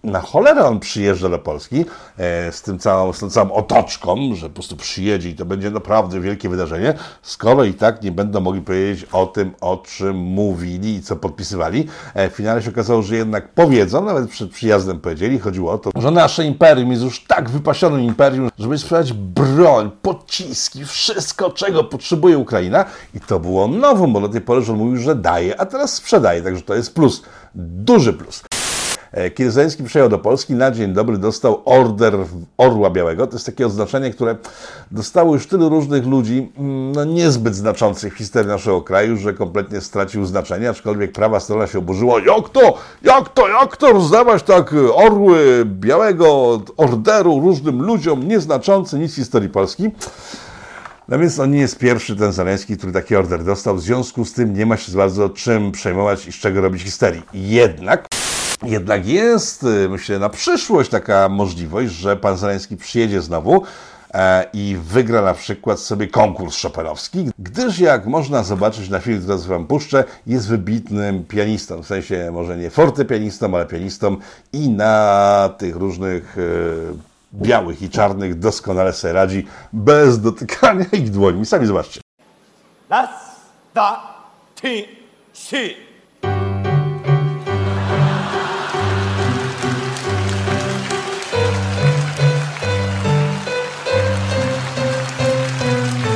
na 0.05 0.21
cholerę 0.21 0.65
on 0.65 0.81
przyjeżdża 0.81 1.29
do 1.29 1.39
Polski 1.39 1.85
e, 2.19 2.53
z, 2.53 2.63
tym 2.63 2.79
całą, 2.79 3.13
z 3.13 3.19
tą 3.19 3.31
całą 3.31 3.53
otoczką, 3.53 4.35
że 4.35 4.49
po 4.49 4.55
prostu 4.55 4.77
przyjedzie 4.77 5.29
i 5.29 5.35
to 5.35 5.45
będzie 5.45 5.71
naprawdę 5.71 6.21
wielkie 6.21 6.49
wydarzenie, 6.49 6.95
skoro 7.23 7.65
i 7.65 7.75
tak 7.75 8.03
nie 8.03 8.13
będą 8.13 8.41
mogli 8.41 8.63
powiedzieć 8.63 9.07
o 9.13 9.27
tym, 9.27 9.55
o 9.61 9.77
czym 9.77 10.17
mówili 10.17 10.95
i 10.95 11.03
co 11.03 11.17
podpisywali. 11.17 11.87
E, 12.15 12.31
w 12.31 12.33
finale 12.33 12.63
się 12.63 12.71
okazało, 12.71 13.03
że 13.03 13.17
jednak 13.17 13.49
powiedzą, 13.49 14.05
nawet 14.05 14.31
przed 14.31 14.51
przyjazdem 14.51 15.01
powiedzieli, 15.01 15.39
chodziło 15.39 15.73
o 15.73 15.79
to, 15.79 15.91
że 15.97 16.11
nasze 16.11 16.45
imperium 16.45 16.91
jest 16.91 17.03
już 17.03 17.25
tak 17.25 17.51
wypasionym 17.51 18.01
imperium, 18.01 18.51
żeby 18.59 18.79
sprzedać 18.79 19.13
broń, 19.13 19.91
pociski, 20.03 20.85
wszystko, 20.85 21.51
czego 21.51 21.85
potrzebuje 21.85 22.39
Ukraina 22.39 22.85
i 23.15 23.21
to 23.21 23.41
było 23.41 23.69
nową, 23.69 24.13
bo 24.13 24.21
do 24.21 24.29
tej 24.29 24.41
pory 24.41 24.63
rząd 24.63 24.79
mówił, 24.79 24.97
że 24.97 25.15
daje, 25.15 25.61
a 25.61 25.67
teraz 25.67 25.95
sprzedaje, 25.95 26.43
także 26.43 26.63
to 26.63 26.75
jest 26.75 26.95
plus, 26.95 27.23
duży 27.55 28.13
plus. 28.13 28.43
E, 29.13 29.31
kiedy 29.31 29.51
Zeleński 29.51 29.85
przyjechał 29.85 30.09
do 30.09 30.19
Polski, 30.19 30.55
na 30.55 30.71
dzień 30.71 30.93
dobry 30.93 31.19
dostał 31.19 31.63
order 31.65 32.15
Orła 32.57 32.91
Białego. 32.91 33.27
To 33.27 33.33
jest 33.33 33.47
takie 33.47 33.67
oznaczenie, 33.67 34.11
które 34.11 34.37
dostało 34.91 35.35
już 35.35 35.47
tylu 35.47 35.69
różnych 35.69 36.07
ludzi, 36.07 36.53
mm, 36.59 36.93
no 36.93 37.05
niezbyt 37.05 37.55
znaczących 37.55 38.15
w 38.15 38.19
historii 38.19 38.49
naszego 38.49 38.83
kraju, 38.83 39.17
że 39.17 39.35
kompletnie 39.35 39.81
stracił 39.81 40.27
znaczenie, 40.27 40.71
aczkolwiek 40.71 41.13
prawa 41.13 41.41
strona 41.41 41.67
się 41.67 41.79
oburzyła. 41.79 42.21
Jak 42.21 42.49
to? 42.49 42.79
Jak 43.03 43.29
to? 43.29 43.49
Jak 43.49 43.77
to 43.77 43.93
rozdawać 43.93 44.43
tak 44.43 44.75
orły 44.95 45.63
Białego 45.65 46.61
orderu 46.77 47.41
różnym 47.41 47.83
ludziom 47.83 48.29
nieznaczący 48.29 48.99
nic 48.99 49.13
w 49.13 49.17
historii 49.17 49.49
Polski? 49.49 49.91
No 51.09 51.19
więc 51.19 51.39
on 51.39 51.51
nie 51.51 51.61
jest 51.61 51.79
pierwszy, 51.79 52.17
ten 52.17 52.33
Zaleński, 52.33 52.77
który 52.77 52.93
taki 52.93 53.17
order 53.17 53.45
dostał. 53.45 53.77
W 53.77 53.81
związku 53.81 54.25
z 54.25 54.33
tym 54.33 54.55
nie 54.55 54.67
ma 54.67 54.77
się 54.77 54.93
bardzo 54.93 55.29
czym 55.29 55.73
przejmować 55.73 56.27
i 56.27 56.33
z 56.33 56.35
czego 56.35 56.61
robić 56.61 56.83
histerii. 56.83 57.23
Jednak 57.35 58.10
Jednak 58.63 59.07
jest, 59.07 59.63
y, 59.63 59.89
myślę, 59.89 60.19
na 60.19 60.29
przyszłość 60.29 60.91
taka 60.91 61.29
możliwość, 61.29 61.93
że 61.93 62.17
pan 62.17 62.37
Zeleński 62.37 62.77
przyjedzie 62.77 63.23
znowu 63.23 63.63
e, 64.15 64.45
i 64.53 64.77
wygra 64.85 65.23
na 65.23 65.35
przykład 65.35 65.81
sobie 65.81 66.09
konkurs 66.09 66.57
szoperowski, 66.57 67.31
gdyż 67.39 67.79
jak 67.79 68.07
można 68.07 68.43
zobaczyć 68.43 68.89
na 68.89 69.01
filmie, 69.01 69.21
który 69.21 69.39
Wam 69.39 69.67
puszczę, 69.67 70.05
jest 70.27 70.49
wybitnym 70.49 71.25
pianistą, 71.25 71.83
w 71.83 71.87
sensie 71.87 72.31
może 72.33 72.57
nie 72.57 72.71
fortepianistą, 72.71 73.55
ale 73.55 73.67
pianistą 73.67 74.17
i 74.53 74.69
na 74.69 75.55
tych 75.59 75.77
różnych 75.77 76.37
e, 76.39 76.43
białych 77.35 77.83
i 77.83 77.91
czarnych 77.91 78.39
doskonale 78.39 78.93
sobie 78.93 79.13
radzi 79.13 79.47
bez 79.73 80.21
dotykania 80.21 80.85
ich 80.93 81.11
dłoni. 81.11 81.47
Sami 81.47 81.67
zobaczcie. 81.67 82.01
ras, 82.91 83.11
da, 83.75 84.03
ti, 84.55 84.89
si. 85.33 85.90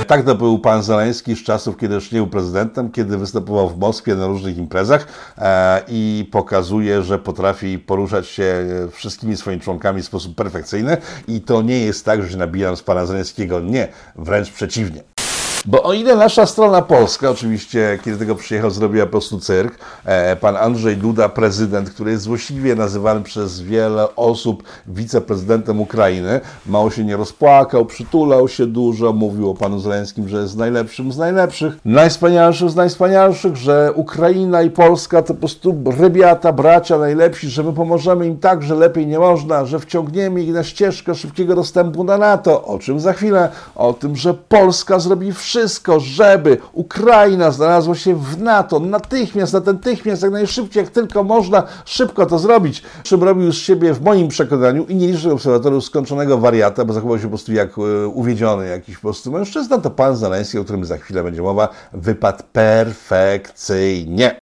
Tak 0.07 0.25
to 0.25 0.35
był 0.35 0.59
pan 0.59 0.83
Zeleński 0.83 1.37
z 1.37 1.43
czasów, 1.43 1.77
kiedy 1.77 1.95
już 1.95 2.13
nie 2.13 2.19
był 2.19 2.27
prezydentem, 2.27 2.91
kiedy 2.91 3.19
występował 3.19 3.69
w 3.69 3.79
Moskwie 3.79 4.15
na 4.15 4.27
różnych 4.27 4.59
imprezach 4.59 5.07
e, 5.39 5.83
i 5.89 6.29
pokazuje, 6.33 7.03
że 7.03 7.19
potrafi 7.19 7.79
poruszać 7.79 8.27
się 8.27 8.45
e, 8.45 8.91
wszystkimi 8.91 9.37
swoimi 9.37 9.63
członkami 9.63 10.03
w 10.03 10.07
sposób 10.07 10.35
perfekcyjny 10.35 10.97
i 11.29 11.41
to 11.41 11.63
nie 11.63 11.79
jest 11.79 12.05
tak, 12.05 12.23
że 12.23 12.31
się 12.31 12.37
nabijam 12.37 12.77
z 12.77 12.83
pana 12.83 13.07
Zeleńskiego. 13.07 13.61
Nie, 13.61 13.89
wręcz 14.17 14.51
przeciwnie. 14.51 15.14
Bo 15.67 15.83
o 15.83 15.93
ile 15.93 16.17
nasza 16.17 16.47
strona 16.47 16.83
polska, 16.83 17.31
oczywiście, 17.31 17.99
kiedy 18.05 18.19
tego 18.19 18.35
przyjechał, 18.35 18.71
zrobiła 18.71 19.05
po 19.07 19.11
prostu 19.11 19.41
cyrk, 19.41 19.79
e, 20.05 20.37
pan 20.37 20.57
Andrzej 20.57 20.97
Duda, 20.97 21.29
prezydent, 21.29 21.91
który 21.91 22.11
jest 22.11 22.23
złośliwie 22.23 22.75
nazywany 22.75 23.23
przez 23.23 23.61
wiele 23.61 24.17
osób 24.17 24.63
wiceprezydentem 24.87 25.81
Ukrainy, 25.81 26.41
mało 26.67 26.91
się 26.91 27.05
nie 27.05 27.17
rozpłakał, 27.17 27.87
przytulał 27.87 28.49
się 28.49 28.67
dużo, 28.67 29.13
mówił 29.13 29.51
o 29.51 29.55
panu 29.55 29.79
Zeleńskim, 29.79 30.29
że 30.29 30.43
jest 30.43 30.57
najlepszym 30.57 31.13
z 31.13 31.19
najlepszych, 31.19 31.75
najwspanialszych 31.85 32.71
z 32.71 32.77
najwspanialszych, 32.77 33.57
że 33.57 33.93
Ukraina 33.95 34.63
i 34.63 34.71
Polska 34.71 35.23
to 35.23 35.35
po 35.35 35.41
prostu 35.41 35.75
rybiata, 35.99 36.53
bracia 36.53 36.99
najlepsi, 36.99 37.49
że 37.49 37.63
my 37.63 37.73
pomożemy 37.73 38.27
im 38.27 38.39
tak, 38.39 38.63
że 38.63 38.75
lepiej 38.75 39.07
nie 39.07 39.19
można, 39.19 39.67
że 39.67 39.81
wciągniemy 39.81 40.43
ich 40.43 40.53
na 40.53 40.65
ścieżkę 40.65 41.15
szybkiego 41.15 41.55
dostępu 41.55 42.05
na 42.05 42.19
NATO, 42.19 42.65
o 42.65 42.79
czym 42.79 43.01
za 43.01 43.13
chwilę, 43.13 43.49
o 43.75 43.93
tym, 43.93 44.17
że 44.17 44.35
Polska 44.35 44.99
zrobi 44.99 45.33
wszystko, 45.33 45.54
wszystko, 45.55 46.01
żeby 46.01 46.59
Ukraina 46.73 47.51
znalazła 47.51 47.95
się 47.95 48.15
w 48.15 48.43
NATO 48.43 48.81
natychmiast, 48.81 49.53
natychmiast, 49.53 50.23
jak 50.23 50.33
najszybciej, 50.33 50.83
jak 50.83 50.93
tylko 50.93 51.25
można, 51.25 51.63
szybko 51.85 52.27
to 52.27 52.39
zrobić. 52.39 52.83
Czym 53.03 53.23
robił 53.23 53.53
z 53.53 53.57
siebie, 53.57 53.95
w 53.95 54.03
moim 54.03 54.29
przekonaniu, 54.29 54.85
i 54.85 54.95
nie 54.95 55.07
liczę 55.07 55.33
obserwatorów 55.33 55.85
skończonego 55.85 56.39
wariata, 56.39 56.85
bo 56.85 56.93
zachował 56.93 57.19
się 57.19 57.23
po 57.23 57.29
prostu 57.29 57.53
jak 57.53 57.79
e, 57.79 58.07
uwiedziony 58.09 58.67
jakiś 58.67 58.95
po 58.95 59.03
prostu 59.03 59.33
mężczyzna, 59.33 59.79
to 59.79 59.91
pan 59.91 60.17
Zaleński, 60.17 60.59
o 60.59 60.65
którym 60.65 60.85
za 60.85 60.99
chwilę 60.99 61.25
będzie 61.25 61.43
mowa, 61.43 61.69
wypadł 61.93 62.43
perfekcyjnie. 62.53 64.37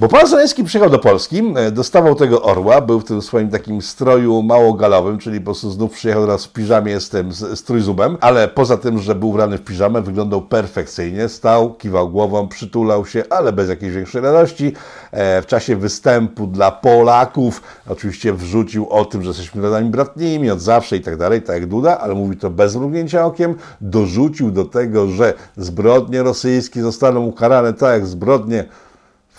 Bo 0.00 0.08
pan 0.08 0.26
Zeleński 0.26 0.64
przyjechał 0.64 0.90
do 0.90 0.98
Polski, 0.98 1.42
e, 1.56 1.70
dostawał 1.70 2.14
tego 2.14 2.42
orła, 2.42 2.80
był 2.80 3.00
w 3.00 3.04
tym 3.04 3.22
swoim 3.22 3.50
takim 3.50 3.82
stroju 3.82 4.42
małogalowym, 4.42 5.18
czyli 5.18 5.40
po 5.40 5.44
prostu 5.44 5.70
znów 5.70 5.92
przyjechał 5.92 6.22
teraz 6.22 6.44
w 6.44 6.52
piżamie 6.52 7.00
z 7.00 7.08
tym, 7.08 7.32
z, 7.32 7.58
z 7.58 7.62
trójzubem, 7.62 8.16
ale 8.20 8.48
poza 8.48 8.76
tym, 8.76 8.98
że 8.98 9.14
był 9.14 9.28
ubrany 9.28 9.58
w 9.58 9.64
piżamę, 9.64 10.02
wyglądał 10.02 10.42
perfekcyjnie, 10.42 11.28
stał, 11.28 11.74
kiwał 11.74 12.08
głową, 12.08 12.48
przytulał 12.48 13.06
się, 13.06 13.24
ale 13.30 13.52
bez 13.52 13.68
jakiejś 13.68 13.94
większej 13.94 14.22
radości. 14.22 14.72
E, 15.12 15.42
w 15.42 15.46
czasie 15.46 15.76
występu 15.76 16.46
dla 16.46 16.70
Polaków 16.70 17.62
oczywiście 17.88 18.32
wrzucił 18.32 18.88
o 18.88 19.04
tym, 19.04 19.22
że 19.22 19.28
jesteśmy 19.28 19.62
narodami 19.62 19.90
bratnimi 19.90 20.50
od 20.50 20.60
zawsze 20.60 20.96
i 20.96 21.00
tak 21.00 21.16
dalej, 21.16 21.42
tak 21.42 21.56
jak 21.56 21.66
Duda, 21.66 21.98
ale 21.98 22.14
mówi 22.14 22.36
to 22.36 22.50
bez 22.50 22.76
mrugnięcia 22.76 23.26
okiem. 23.26 23.54
Dorzucił 23.80 24.50
do 24.50 24.64
tego, 24.64 25.06
że 25.06 25.34
zbrodnie 25.56 26.22
rosyjskie 26.22 26.82
zostaną 26.82 27.20
ukarane 27.20 27.72
tak 27.72 27.92
jak 27.92 28.06
zbrodnie 28.06 28.64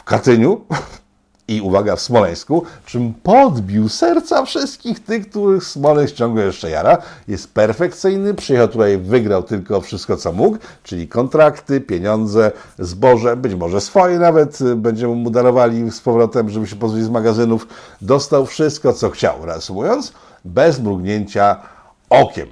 w 0.01 0.03
Katyniu 0.03 0.61
i 1.47 1.61
uwaga, 1.61 1.95
w 1.95 2.01
Smoleńsku, 2.01 2.63
czym 2.85 3.13
podbił 3.23 3.89
serca 3.89 4.45
wszystkich 4.45 5.03
tych, 5.03 5.29
których 5.29 5.63
Smoleńsk 5.63 6.15
ciągle 6.15 6.45
jeszcze 6.45 6.69
jara. 6.69 6.97
Jest 7.27 7.53
perfekcyjny, 7.53 8.33
przyjechał 8.33 8.67
tutaj, 8.67 8.97
wygrał 8.97 9.43
tylko 9.43 9.81
wszystko, 9.81 10.17
co 10.17 10.31
mógł, 10.31 10.57
czyli 10.83 11.07
kontrakty, 11.07 11.81
pieniądze, 11.81 12.51
zboże, 12.79 13.37
być 13.37 13.55
może 13.55 13.81
swoje 13.81 14.19
nawet, 14.19 14.59
będziemy 14.75 15.15
mu 15.15 15.29
darowali 15.29 15.91
z 15.91 16.01
powrotem, 16.01 16.49
żeby 16.49 16.67
się 16.67 16.75
pozbyć 16.75 17.03
z 17.03 17.09
magazynów. 17.09 17.67
Dostał 18.01 18.45
wszystko, 18.45 18.93
co 18.93 19.09
chciał, 19.09 19.45
reasumując, 19.45 20.13
bez 20.45 20.79
mrugnięcia 20.79 21.55
okiem. 22.09 22.47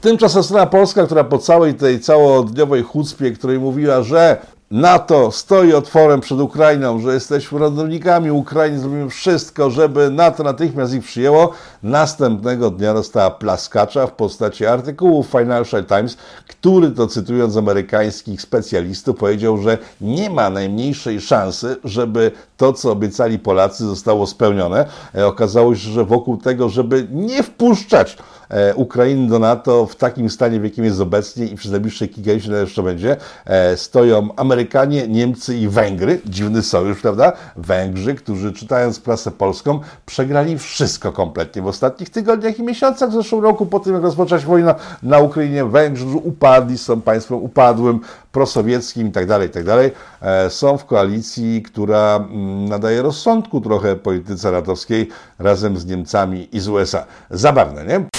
Tymczasem 0.00 0.42
strona 0.42 0.66
polska, 0.66 1.06
która 1.06 1.24
po 1.24 1.38
całej 1.38 1.74
tej 1.74 2.00
całodniowej 2.00 2.82
chucpie, 2.82 3.32
której 3.32 3.58
mówiła, 3.58 4.02
że 4.02 4.36
NATO 4.74 5.32
stoi 5.32 5.74
otworem 5.74 6.20
przed 6.20 6.40
Ukrainą, 6.40 7.00
że 7.00 7.14
jesteśmy 7.14 7.58
rodownikami 7.58 8.30
Ukrainy, 8.30 8.78
zrobimy 8.78 9.10
wszystko, 9.10 9.70
żeby 9.70 10.10
NATO 10.10 10.42
natychmiast 10.42 10.94
ich 10.94 11.04
przyjęło. 11.04 11.50
Następnego 11.82 12.70
dnia 12.70 12.94
dostała 12.94 13.30
plaskacza 13.30 14.06
w 14.06 14.12
postaci 14.12 14.66
artykułu 14.66 15.22
Financial 15.24 15.84
Times, 15.84 16.16
który 16.48 16.90
to 16.90 17.06
cytując 17.06 17.56
amerykańskich 17.56 18.42
specjalistów 18.42 19.16
powiedział, 19.16 19.58
że 19.58 19.78
nie 20.00 20.30
ma 20.30 20.50
najmniejszej 20.50 21.20
szansy, 21.20 21.76
żeby 21.84 22.32
to, 22.56 22.72
co 22.72 22.90
obiecali 22.90 23.38
Polacy 23.38 23.84
zostało 23.84 24.26
spełnione. 24.26 24.86
E, 25.14 25.26
okazało 25.26 25.74
się, 25.74 25.90
że 25.90 26.04
wokół 26.04 26.36
tego, 26.36 26.68
żeby 26.68 27.06
nie 27.10 27.42
wpuszczać 27.42 28.16
E, 28.50 28.74
Ukrainy 28.74 29.28
do 29.28 29.38
NATO 29.38 29.86
w 29.86 29.96
takim 29.96 30.30
stanie, 30.30 30.60
w 30.60 30.64
jakim 30.64 30.84
jest 30.84 31.00
obecnie 31.00 31.46
i 31.46 31.56
przez 31.56 31.70
najbliższe 31.70 32.06
lat 32.06 32.60
jeszcze 32.60 32.82
będzie, 32.82 33.16
e, 33.46 33.76
stoją 33.76 34.28
Amerykanie, 34.36 34.63
Niemcy 35.08 35.56
i 35.56 35.68
Węgry. 35.68 36.20
Dziwny 36.26 36.62
sojusz, 36.62 37.00
prawda? 37.00 37.32
Węgrzy, 37.56 38.14
którzy 38.14 38.52
czytając 38.52 39.00
prasę 39.00 39.30
polską 39.30 39.80
przegrali 40.06 40.58
wszystko 40.58 41.12
kompletnie 41.12 41.62
w 41.62 41.66
ostatnich 41.66 42.10
tygodniach 42.10 42.58
i 42.58 42.62
miesiącach 42.62 43.10
w 43.10 43.12
zeszłym 43.12 43.42
roku, 43.42 43.66
po 43.66 43.80
tym 43.80 43.94
jak 43.94 44.02
rozpoczęła 44.02 44.40
się 44.40 44.46
wojna 44.46 44.74
na 45.02 45.18
Ukrainie. 45.18 45.64
Węgrzy 45.64 46.06
upadli, 46.06 46.78
są 46.78 47.00
państwem 47.00 47.42
upadłym, 47.42 48.00
prosowieckim 48.32 49.06
itd., 49.06 49.26
tak 49.26 49.42
itd. 49.42 49.90
Tak 49.90 49.92
e, 50.20 50.50
są 50.50 50.78
w 50.78 50.84
koalicji, 50.84 51.62
która 51.62 52.16
mm, 52.16 52.68
nadaje 52.68 53.02
rozsądku 53.02 53.60
trochę 53.60 53.96
polityce 53.96 54.50
ratowskiej 54.50 55.08
razem 55.38 55.76
z 55.76 55.86
Niemcami 55.86 56.48
i 56.52 56.60
z 56.60 56.68
USA. 56.68 57.06
Zabawne, 57.30 57.84
nie? 57.84 58.13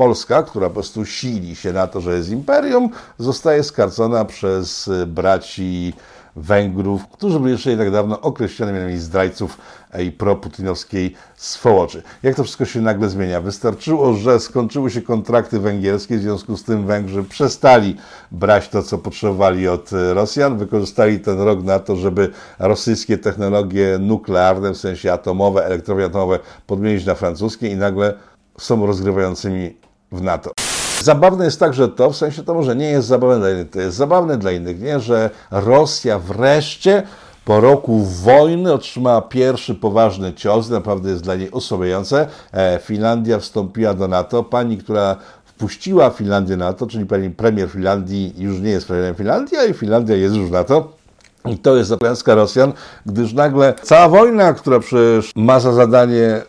Polska, 0.00 0.42
która 0.42 0.68
po 0.68 0.74
prostu 0.74 1.04
sili 1.04 1.56
się 1.56 1.72
na 1.72 1.86
to, 1.86 2.00
że 2.00 2.16
jest 2.16 2.30
imperium, 2.30 2.90
zostaje 3.18 3.62
skarcona 3.62 4.24
przez 4.24 4.90
braci 5.06 5.92
Węgrów, 6.36 7.06
którzy 7.08 7.40
byli 7.40 7.52
jeszcze 7.52 7.76
tak 7.76 7.90
dawno 7.90 8.20
określeni 8.20 8.72
mianami 8.72 8.98
zdrajców 8.98 9.58
i 9.98 10.12
proputinowskiej 10.12 11.14
swołoczy. 11.36 12.02
Jak 12.22 12.34
to 12.34 12.44
wszystko 12.44 12.64
się 12.64 12.80
nagle 12.80 13.08
zmienia? 13.08 13.40
Wystarczyło, 13.40 14.14
że 14.14 14.40
skończyły 14.40 14.90
się 14.90 15.02
kontrakty 15.02 15.58
węgierskie, 15.58 16.16
w 16.16 16.20
związku 16.20 16.56
z 16.56 16.64
tym 16.64 16.86
Węgrzy 16.86 17.24
przestali 17.24 17.96
brać 18.30 18.68
to, 18.68 18.82
co 18.82 18.98
potrzebowali 18.98 19.68
od 19.68 19.90
Rosjan, 20.12 20.58
wykorzystali 20.58 21.20
ten 21.20 21.40
rok 21.40 21.62
na 21.62 21.78
to, 21.78 21.96
żeby 21.96 22.30
rosyjskie 22.58 23.18
technologie 23.18 23.98
nuklearne, 23.98 24.72
w 24.72 24.76
sensie 24.76 25.12
atomowe, 25.12 25.64
elektrownie 25.64 26.04
atomowe, 26.04 26.38
podmienić 26.66 27.06
na 27.06 27.14
francuskie 27.14 27.68
i 27.68 27.76
nagle 27.76 28.14
są 28.58 28.86
rozgrywającymi 28.86 29.89
w 30.12 30.22
NATO. 30.22 30.50
Zabawne 31.02 31.44
jest 31.44 31.60
także 31.60 31.88
to, 31.88 32.10
w 32.10 32.16
sensie 32.16 32.42
to 32.42 32.54
może 32.54 32.76
nie 32.76 32.90
jest 32.90 33.08
zabawne 33.08 33.38
dla 33.38 33.50
innych, 33.50 33.70
to 33.70 33.80
jest 33.80 33.96
zabawne 33.96 34.36
dla 34.36 34.52
innych, 34.52 34.80
nie? 34.80 35.00
że 35.00 35.30
Rosja 35.50 36.18
wreszcie 36.18 37.02
po 37.44 37.60
roku 37.60 38.04
wojny 38.04 38.72
otrzymała 38.72 39.22
pierwszy 39.22 39.74
poważny 39.74 40.32
cios, 40.32 40.70
naprawdę 40.70 41.10
jest 41.10 41.22
dla 41.22 41.34
niej 41.34 41.50
osłabiające. 41.50 42.26
E, 42.52 42.78
Finlandia 42.82 43.38
wstąpiła 43.38 43.94
do 43.94 44.08
NATO. 44.08 44.42
Pani, 44.42 44.78
która 44.78 45.16
wpuściła 45.44 46.10
Finlandię 46.10 46.56
na 46.56 46.64
NATO, 46.64 46.86
czyli 46.86 47.06
pani 47.06 47.30
premier 47.30 47.70
Finlandii 47.70 48.34
już 48.38 48.60
nie 48.60 48.70
jest 48.70 48.86
premierem 48.86 49.14
Finlandii, 49.14 49.58
ale 49.58 49.74
Finlandia 49.74 50.16
jest 50.16 50.34
już 50.34 50.50
NATO. 50.50 50.92
I 51.46 51.58
to 51.58 51.76
jest 51.76 51.96
klęska 51.96 52.34
Rosjan, 52.34 52.72
gdyż 53.06 53.32
nagle 53.32 53.74
cała 53.82 54.08
wojna, 54.08 54.52
która 54.52 54.80
przecież 54.80 55.32
ma 55.36 55.60
za 55.60 55.72
zadanie 55.72 56.42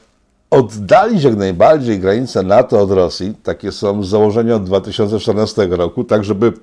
oddalić 0.51 1.24
jak 1.24 1.36
najbardziej 1.36 2.00
granice 2.00 2.43
NATO 2.43 2.81
od 2.81 2.91
Rosji, 2.91 3.34
takie 3.43 3.72
są 3.72 4.03
założenia 4.03 4.55
od 4.55 4.63
2014 4.63 5.67
roku, 5.67 6.03
tak 6.03 6.24
żeby 6.24 6.53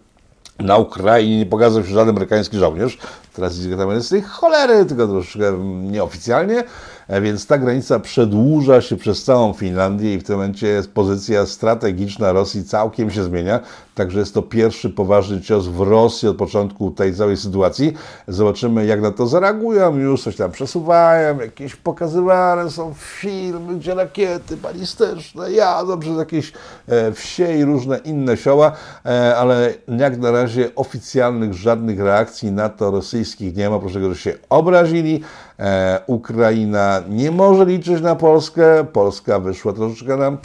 na 0.59 0.77
Ukrainie 0.77 1.39
nie 1.39 1.47
pokazał 1.47 1.85
się 1.85 1.91
żaden 1.91 2.09
amerykański 2.09 2.59
żołnierz. 2.59 2.99
Teraz 3.35 3.59
jest 3.59 4.07
z 4.07 4.09
tej 4.09 4.23
cholery, 4.23 4.85
tylko 4.85 5.07
troszkę 5.07 5.59
nieoficjalnie. 5.83 6.65
E, 7.09 7.21
więc 7.21 7.47
ta 7.47 7.59
granica 7.59 8.01
przedłuża 8.01 8.81
się 8.81 8.97
przez 8.97 9.25
całą 9.25 9.53
Finlandię 9.53 10.15
i 10.15 10.19
w 10.19 10.25
tym 10.25 10.37
momencie 10.37 10.83
pozycja 10.95 11.47
strategiczna 11.47 12.33
Rosji 12.33 12.65
całkiem 12.65 13.11
się 13.11 13.25
zmienia. 13.25 13.61
Także 13.95 14.21
jest 14.21 14.35
to 14.35 14.43
pierwszy 14.43 14.91
poważny 14.91 15.41
cios 15.41 15.67
w 15.67 15.81
Rosji 15.81 16.29
od 16.29 16.37
początku 16.37 16.91
tej 16.91 17.15
całej 17.15 17.37
sytuacji. 17.37 17.93
Zobaczymy, 18.29 18.87
jak 18.87 19.01
na 19.01 19.11
to 19.11 19.27
zareagują. 19.27 19.97
Już 19.97 20.23
coś 20.23 20.37
tam 20.37 20.53
przesuwają, 20.53 21.41
jakieś 21.41 21.77
pokazywane 21.77 22.71
są 22.71 22.95
filmy, 22.95 23.77
gdzie 23.77 23.95
rakiety 23.95 24.57
balistyczne 24.57 25.53
jadą 25.53 25.99
przez 25.99 26.19
jakieś 26.19 26.53
e, 26.89 27.13
wsie 27.13 27.59
i 27.59 27.65
różne 27.65 27.99
inne 27.99 28.37
sioła, 28.37 28.73
e, 29.07 29.37
ale 29.37 29.75
jak 29.99 30.19
na 30.19 30.31
razie 30.31 30.75
oficjalnych 30.75 31.55
żadnych 31.55 32.01
reakcji 32.01 32.53
na 32.53 32.69
to 32.69 32.91
rosyjskich 32.91 33.57
nie 33.57 33.71
ma. 33.71 33.79
Proszę, 33.79 34.15
że 34.15 34.21
się 34.21 34.35
obrazili. 34.49 35.23
E, 35.59 36.01
Ukraina 36.07 37.03
nie 37.09 37.31
może 37.31 37.67
liczyć 37.67 38.01
na 38.01 38.17
Polskę. 38.17 38.85
Polska 38.85 39.39
wyszła 39.39 39.73
troszeczkę 39.73 40.17
nam 40.17 40.39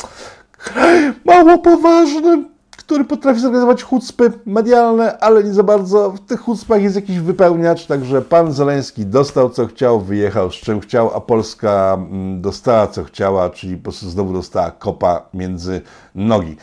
mało 1.26 1.58
poważnym 1.58 2.54
który 2.86 3.06
potrafi 3.06 3.40
zorganizować 3.40 3.84
chucpy 3.84 4.32
medialne, 4.46 5.18
ale 5.18 5.44
nie 5.44 5.54
za 5.54 5.64
bardzo. 5.64 6.12
W 6.12 6.20
tych 6.20 6.40
chucpach 6.40 6.82
jest 6.82 6.96
jakiś 6.96 7.20
wypełniacz, 7.20 7.86
także 7.86 8.22
pan 8.22 8.54
Zeleński 8.54 9.06
dostał 9.06 9.50
co 9.50 9.66
chciał, 9.68 10.02
wyjechał 10.02 10.52
z 10.52 10.56
czym 10.56 10.80
chciał, 10.80 11.12
a 11.16 11.22
Polska 11.22 11.94
mm, 11.94 12.42
dostała 12.42 12.88
co 12.88 13.04
chciała, 13.04 13.50
czyli 13.50 13.78
po 13.78 13.84
prostu 13.84 14.10
znowu 14.10 14.34
dostała 14.34 14.72
kopa 14.72 15.30
między 15.34 15.82
nogi. 16.16 16.58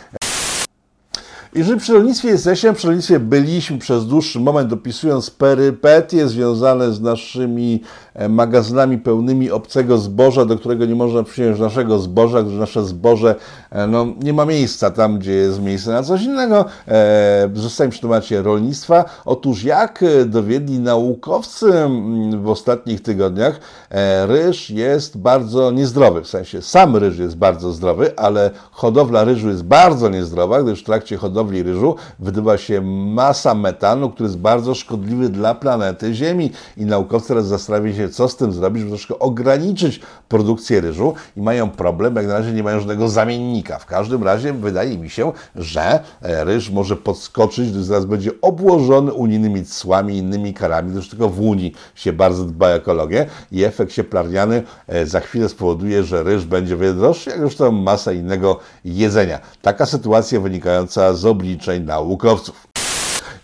Jeżeli 1.54 1.80
przy 1.80 1.92
rolnictwie 1.92 2.28
jesteśmy, 2.28 2.73
przy 2.73 2.87
rolnictwie 2.87 3.21
byliśmy 3.21 3.78
przez 3.78 4.07
dłuższy 4.07 4.40
moment, 4.40 4.71
dopisując 4.71 5.30
perypetie 5.30 6.28
związane 6.28 6.92
z 6.92 7.00
naszymi 7.00 7.83
e, 8.14 8.28
magazynami 8.28 8.99
pełnymi 8.99 9.50
obcego 9.50 9.99
zboża, 9.99 10.45
do 10.45 10.59
którego 10.59 10.87
nie 10.87 10.95
można 10.95 11.23
przyjąć 11.23 11.59
naszego 11.59 11.99
zboża, 11.99 12.42
gdyż 12.42 12.54
nasze 12.54 12.85
zboże 12.85 13.35
e, 13.71 13.87
no, 13.87 14.07
nie 14.23 14.33
ma 14.33 14.45
miejsca 14.45 14.90
tam, 14.90 15.19
gdzie 15.19 15.33
jest 15.33 15.62
miejsce 15.62 15.90
na 15.90 16.02
coś 16.02 16.23
innego. 16.23 16.64
E, 16.88 17.50
zostałem 17.54 17.90
przy 17.90 18.00
temacie 18.00 18.42
rolnictwa. 18.42 19.04
Otóż 19.25 19.64
jak 19.64 20.04
dowiedli 20.26 20.78
naukowcy 20.78 21.66
mm, 21.75 22.42
w 22.42 22.49
ostatnich 22.49 23.02
tygodniach, 23.02 23.61
e, 23.90 24.26
ryż 24.26 24.71
jest 24.71 25.19
bardzo 25.19 25.71
niezdrowy. 25.71 26.23
W 26.23 26.28
sensie 26.28 26.62
sam 26.62 26.97
ryż 26.97 27.19
jest 27.19 27.37
bardzo 27.37 27.73
zdrowy, 27.73 28.19
ale 28.19 28.50
hodowla 28.71 29.25
ryżu 29.25 29.49
jest 29.49 29.64
bardzo 29.64 30.09
niezdrowa, 30.09 30.62
gdyż 30.62 30.80
w 30.80 30.85
trakcie 30.85 31.16
hodowli 31.16 31.39
hodowli 31.40 31.62
ryżu 31.62 31.97
wydobywa 32.18 32.59
się 32.59 32.80
masa 33.14 33.54
metanu, 33.54 34.11
który 34.11 34.26
jest 34.26 34.38
bardzo 34.38 34.75
szkodliwy 34.75 35.28
dla 35.28 35.54
planety 35.54 36.14
Ziemi 36.14 36.50
i 36.76 36.85
naukowcy 36.85 37.28
teraz 37.28 37.47
zastanawiają 37.47 37.97
się, 37.97 38.09
co 38.09 38.28
z 38.28 38.37
tym 38.37 38.52
zrobić, 38.52 38.80
żeby 38.80 38.90
troszkę 38.90 39.18
ograniczyć 39.18 40.00
produkcję 40.28 40.80
ryżu 40.80 41.14
i 41.37 41.40
mają 41.42 41.70
problem, 41.70 42.16
jak 42.16 42.26
na 42.26 42.38
razie 42.38 42.52
nie 42.52 42.62
mają 42.62 42.80
żadnego 42.80 43.09
zamiennika. 43.09 43.78
W 43.78 43.87
każdym 43.87 44.25
razie 44.25 44.52
wydaje 44.52 44.99
mi 44.99 45.11
się, 45.11 45.32
że 45.56 46.00
e, 46.23 46.44
ryż 46.44 46.70
może 46.70 46.97
podskoczyć, 46.97 47.70
gdy 47.70 47.85
zaraz 47.85 48.04
będzie 48.04 48.30
obłożony 48.42 49.12
unijnymi 49.12 49.64
cłami 49.64 50.16
innymi 50.16 50.54
karami, 50.54 50.90
gdyż 50.90 51.09
tylko 51.09 51.28
w 51.28 51.40
Unii 51.40 51.73
się 51.94 52.12
bardzo 52.12 52.44
dba 52.44 52.66
o 52.66 52.75
ekologię 52.75 53.26
i 53.52 53.64
efekt 53.64 53.92
cieplarniany 53.92 54.62
e, 54.87 55.06
za 55.06 55.20
chwilę 55.20 55.49
spowoduje, 55.49 56.04
że 56.04 56.23
ryż 56.23 56.44
będzie 56.44 56.76
wiele 56.76 56.94
droższy, 56.94 57.30
jak 57.30 57.38
zresztą 57.38 57.73
masa 57.73 58.12
innego 58.12 58.59
jedzenia. 58.85 59.38
Taka 59.62 59.87
sytuacja 59.87 60.40
wynikająca 60.50 61.14
z 61.14 61.25
obliczeń 61.30 61.84
naukowców. 61.84 62.70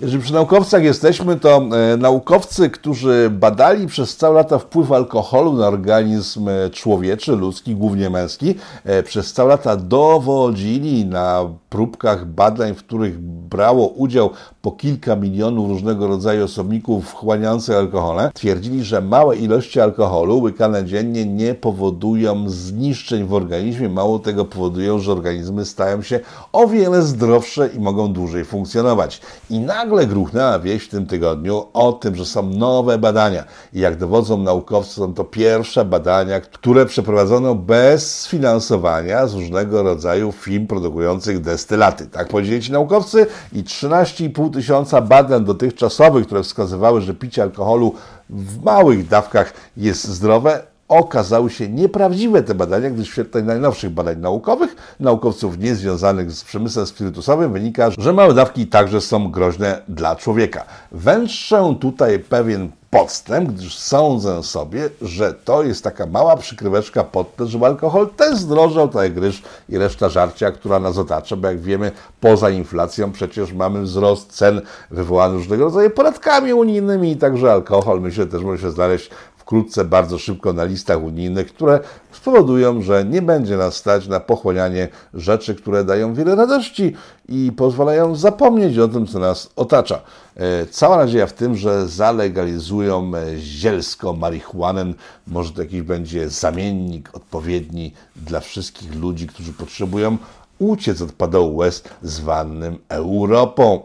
Jeżeli 0.01 0.23
przy 0.23 0.33
naukowcach 0.33 0.83
jesteśmy, 0.83 1.37
to 1.37 1.57
e, 1.93 1.97
naukowcy, 1.97 2.71
którzy 2.71 3.31
badali 3.31 3.87
przez 3.87 4.17
całe 4.17 4.35
lata 4.35 4.59
wpływ 4.59 4.93
alkoholu 4.93 5.53
na 5.53 5.67
organizm 5.67 6.49
e, 6.49 6.71
człowieczy, 6.71 7.33
ludzki, 7.33 7.75
głównie 7.75 8.11
męski, 8.11 8.55
e, 8.85 9.03
przez 9.03 9.33
całe 9.33 9.49
lata 9.49 9.77
dowodzili 9.77 11.05
na 11.05 11.49
próbkach 11.69 12.27
badań, 12.27 12.75
w 12.75 12.79
których 12.79 13.19
brało 13.21 13.89
udział 13.89 14.31
po 14.67 14.73
kilka 14.73 15.17
milionów 15.17 15.69
różnego 15.69 16.07
rodzaju 16.07 16.45
osobników 16.45 17.09
wchłaniających 17.09 17.77
alkohole, 17.77 18.31
twierdzili, 18.35 18.85
że 18.85 19.01
małe 19.01 19.37
ilości 19.37 19.81
alkoholu 19.81 20.41
łykane 20.41 20.85
dziennie 20.85 21.27
nie 21.27 21.55
powodują 21.55 22.51
zniszczeń 22.51 23.25
w 23.25 23.35
organizmie, 23.35 23.89
mało 23.89 24.19
tego 24.19 24.45
powodują, 24.45 24.99
że 24.99 25.13
organizmy 25.13 25.65
stają 25.65 26.03
się 26.03 26.21
o 26.53 26.67
wiele 26.67 27.03
zdrowsze 27.03 27.69
i 27.77 27.81
mogą 27.81 28.13
dłużej 28.13 28.45
funkcjonować. 28.45 29.21
I 29.51 29.59
nagle 29.59 30.07
gruchnęła 30.07 30.59
wieść 30.59 30.87
w 30.87 30.91
tym 30.91 31.07
tygodniu 31.07 31.65
o 31.73 31.93
tym, 31.93 32.17
że 32.17 32.25
są 32.25 32.43
nowe 32.43 32.99
badania. 32.99 33.45
I 33.73 33.81
jak 33.81 33.97
dowodzą 33.97 34.39
naukowcy, 34.39 34.95
są 34.95 35.15
to 35.15 35.25
pierwsze 35.25 35.85
badania, 35.85 36.41
które 36.41 36.87
przeprowadzono 36.87 37.55
bez 37.55 38.21
sfinansowania 38.21 39.27
z 39.27 39.35
różnego 39.35 39.83
rodzaju 39.83 40.33
firm 40.33 40.67
produkujących 40.67 41.41
destylaty. 41.41 42.07
Tak 42.07 42.29
powiedzieli 42.29 42.63
ci 42.63 42.73
naukowcy 42.73 43.27
i 43.53 43.65
13,5 43.65 44.56
tysiąca 44.57 45.01
badań 45.01 45.45
dotychczasowych, 45.45 46.27
które 46.27 46.43
wskazywały, 46.43 47.01
że 47.01 47.15
picie 47.15 47.43
alkoholu 47.43 47.95
w 48.31 48.63
małych 48.65 49.09
dawkach 49.09 49.53
jest 49.77 50.05
zdrowe, 50.05 50.63
okazały 50.89 51.51
się 51.51 51.69
nieprawdziwe 51.69 52.43
te 52.43 52.55
badania, 52.55 52.91
gdyż 52.91 53.09
w 53.09 53.13
świetle 53.13 53.43
najnowszych 53.43 53.91
badań 53.91 54.19
naukowych, 54.19 54.77
naukowców 55.01 55.59
niezwiązanych 55.59 56.33
z 56.33 56.45
przemysłem 56.45 56.87
spirytusowym, 56.87 57.53
wynika, 57.53 57.91
że 57.99 58.13
małe 58.13 58.35
dawki 58.35 58.67
także 58.67 59.01
są 59.01 59.31
groźne 59.31 59.83
dla 59.89 60.17
człowieka. 60.17 60.65
Węższę 60.93 61.77
tutaj 61.81 62.19
pewien 62.19 62.71
podstęp, 62.91 63.53
gdyż 63.53 63.79
sądzę 63.79 64.43
sobie, 64.43 64.89
że 65.03 65.35
to 65.35 65.63
jest 65.63 65.85
taka 65.85 66.07
mała 66.07 66.37
przykryweczka 66.37 67.05
pod 67.05 67.37
to, 67.37 67.47
żeby 67.47 67.67
alkohol 67.67 68.09
też 68.17 68.39
zdrożał, 68.39 68.89
tak 68.89 69.03
jak 69.03 69.19
ryż 69.19 69.43
i 69.69 69.79
reszta 69.79 70.09
żarcia, 70.09 70.53
która 70.53 70.81
nas 70.81 70.99
otacza, 70.99 71.37
bo 71.37 71.49
jak 71.49 71.61
wiemy, 71.61 71.93
poza 72.21 72.51
inflacją 72.51 73.13
przecież 73.13 73.53
mamy 73.53 73.83
wzrost 73.83 74.33
cen 74.33 74.61
wywołany 74.91 75.35
różnego 75.35 75.65
rodzaju 75.65 75.91
podatkami 75.91 76.53
unijnymi 76.53 77.13
i 77.13 77.17
także 77.17 77.53
alkohol, 77.53 78.01
myślę, 78.01 78.27
też 78.27 78.43
może 78.43 78.63
się 78.63 78.71
znaleźć 78.71 79.11
wkrótce, 79.47 79.85
bardzo 79.85 80.19
szybko 80.19 80.53
na 80.53 80.65
listach 80.65 81.03
unijnych, 81.03 81.47
które 81.47 81.81
spowodują, 82.13 82.83
że 82.83 83.05
nie 83.05 83.23
będzie 83.23 83.57
nas 83.57 83.77
stać 83.77 84.09
na 84.09 84.21
pochłanianie 84.21 84.89
rzeczy, 85.15 85.55
które 85.55 85.85
dają 85.85 86.15
wiele 86.15 86.35
radości 86.35 86.95
i 87.29 87.53
pozwalają 87.57 88.17
zapomnieć 88.17 88.79
o 88.79 88.89
tym, 88.89 89.07
co 89.07 89.19
nas 89.19 89.51
otacza. 89.57 90.01
E, 90.37 90.67
cała 90.67 90.97
nadzieja 90.97 91.27
w 91.27 91.33
tym, 91.33 91.57
że 91.57 91.89
zalegalizują 91.89 93.13
e, 93.15 93.39
zielsko 93.39 94.13
marihuanę, 94.13 94.93
może 95.27 95.53
to 95.53 95.63
jakiś 95.63 95.83
będzie 95.83 96.29
zamiennik 96.29 97.11
odpowiedni 97.13 97.93
dla 98.17 98.41
wszystkich 98.41 98.95
ludzi, 98.95 99.27
którzy 99.27 99.53
potrzebują 99.53 100.17
uciec 100.59 101.03
od 101.03 101.13
padołu 101.13 101.57
łez 101.57 101.83
zwanym 102.03 102.79
Europą. 102.89 103.83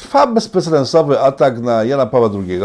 Trwa 0.00 0.26
bezprecedensowy 0.26 1.20
atak 1.20 1.60
na 1.60 1.84
Jana 1.84 2.06
Pawła 2.06 2.30
II, 2.34 2.60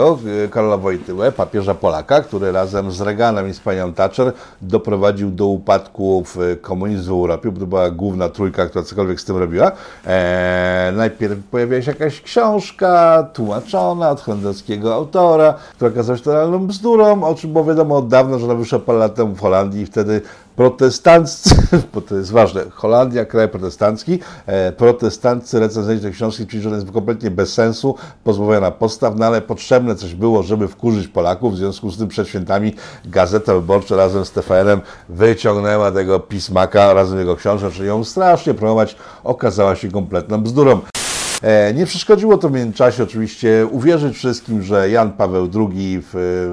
y, 0.45 0.50
Karola 0.50 0.78
Wojtyłę, 0.78 1.32
papieża 1.32 1.74
Polaka, 1.74 2.21
który 2.21 2.52
razem 2.52 2.91
z 2.91 3.02
Reaganem 3.02 3.50
i 3.50 3.54
z 3.54 3.60
panią 3.60 3.93
Thatcher 3.93 4.34
doprowadził 4.62 5.32
do 5.32 5.45
upadku 5.45 6.24
komunizmu 6.62 7.15
w 7.15 7.19
Europie, 7.19 7.52
bo 7.52 7.60
to 7.60 7.65
była 7.65 7.91
główna 7.91 8.30
trójka, 8.30 8.65
która 8.65 8.86
cokolwiek 8.86 9.21
z 9.21 9.26
tym 9.26 9.38
robiła. 9.38 9.71
Eee, 10.06 10.95
najpierw 10.95 11.38
pojawiła 11.52 11.82
się 11.82 11.91
jakaś 11.91 12.21
książka 12.21 13.24
tłumaczona 13.34 14.10
od 14.10 14.21
holenderskiego 14.21 14.93
autora, 14.93 15.54
która 15.76 15.91
okazała 15.91 16.17
się 16.17 16.24
totalną 16.24 16.67
bzdurą, 16.67 17.24
o 17.24 17.36
czym 17.36 17.54
było 17.54 17.65
wiadomo 17.65 17.98
od 17.98 18.08
dawna, 18.08 18.38
że 18.38 18.45
ona 18.45 18.56
wyszła 18.56 18.80
parę 18.80 19.00
lat 19.00 19.15
temu 19.15 19.36
w 19.36 19.41
Holandii 19.41 19.82
i 19.82 19.86
wtedy 19.86 20.21
protestanccy, 20.56 21.56
bo 21.94 22.02
to 22.02 22.15
jest 22.15 22.32
ważne, 22.32 22.62
Holandia, 22.70 23.26
kraj 23.26 23.50
protestancki, 23.50 24.20
e, 24.46 24.72
protestanccy 24.72 25.60
recenzenci 25.60 26.04
tej 26.04 26.12
książki 26.12 26.44
stwierdzili, 26.44 26.63
że 26.63 26.70
jest 26.70 26.91
kompletnie 26.91 27.32
bez 27.32 27.54
sensu, 27.54 27.96
pozbawiona 28.24 28.72
postaw, 28.72 29.13
no 29.15 29.26
ale 29.26 29.41
potrzebne 29.41 29.96
coś 29.96 30.15
było, 30.15 30.44
żeby 30.44 30.68
wkurzyć 30.68 31.08
Polaków, 31.08 31.54
w 31.54 31.58
związku 31.58 31.91
z 31.91 31.98
tym 31.98 32.08
przed 32.08 32.28
świętami 32.28 32.76
Gazeta 33.06 33.54
Wyborcza 33.54 33.96
razem 33.96 34.26
z 34.26 34.32
TVN-em 34.32 34.82
wyciągnęła 35.10 35.91
tego 35.91 36.20
pismaka 36.20 36.94
razem 36.94 37.18
z 37.18 37.20
jego 37.20 37.36
książką, 37.36 37.72
czyli 37.72 37.88
ją 37.88 38.04
strasznie 38.04 38.54
promować, 38.54 38.96
okazała 39.24 39.76
się 39.76 39.91
kompletną 39.91 40.41
bzdurą. 40.44 40.80
E, 41.41 41.74
nie 41.74 41.86
przeszkodziło 41.86 42.38
to 42.38 42.50
w 42.50 42.52
międzyczasie 42.52 43.04
oczywiście 43.04 43.67
uwierzyć 43.71 44.17
wszystkim, 44.17 44.62
że 44.62 44.89
Jan 44.89 45.12
Paweł 45.12 45.50
II 45.56 46.04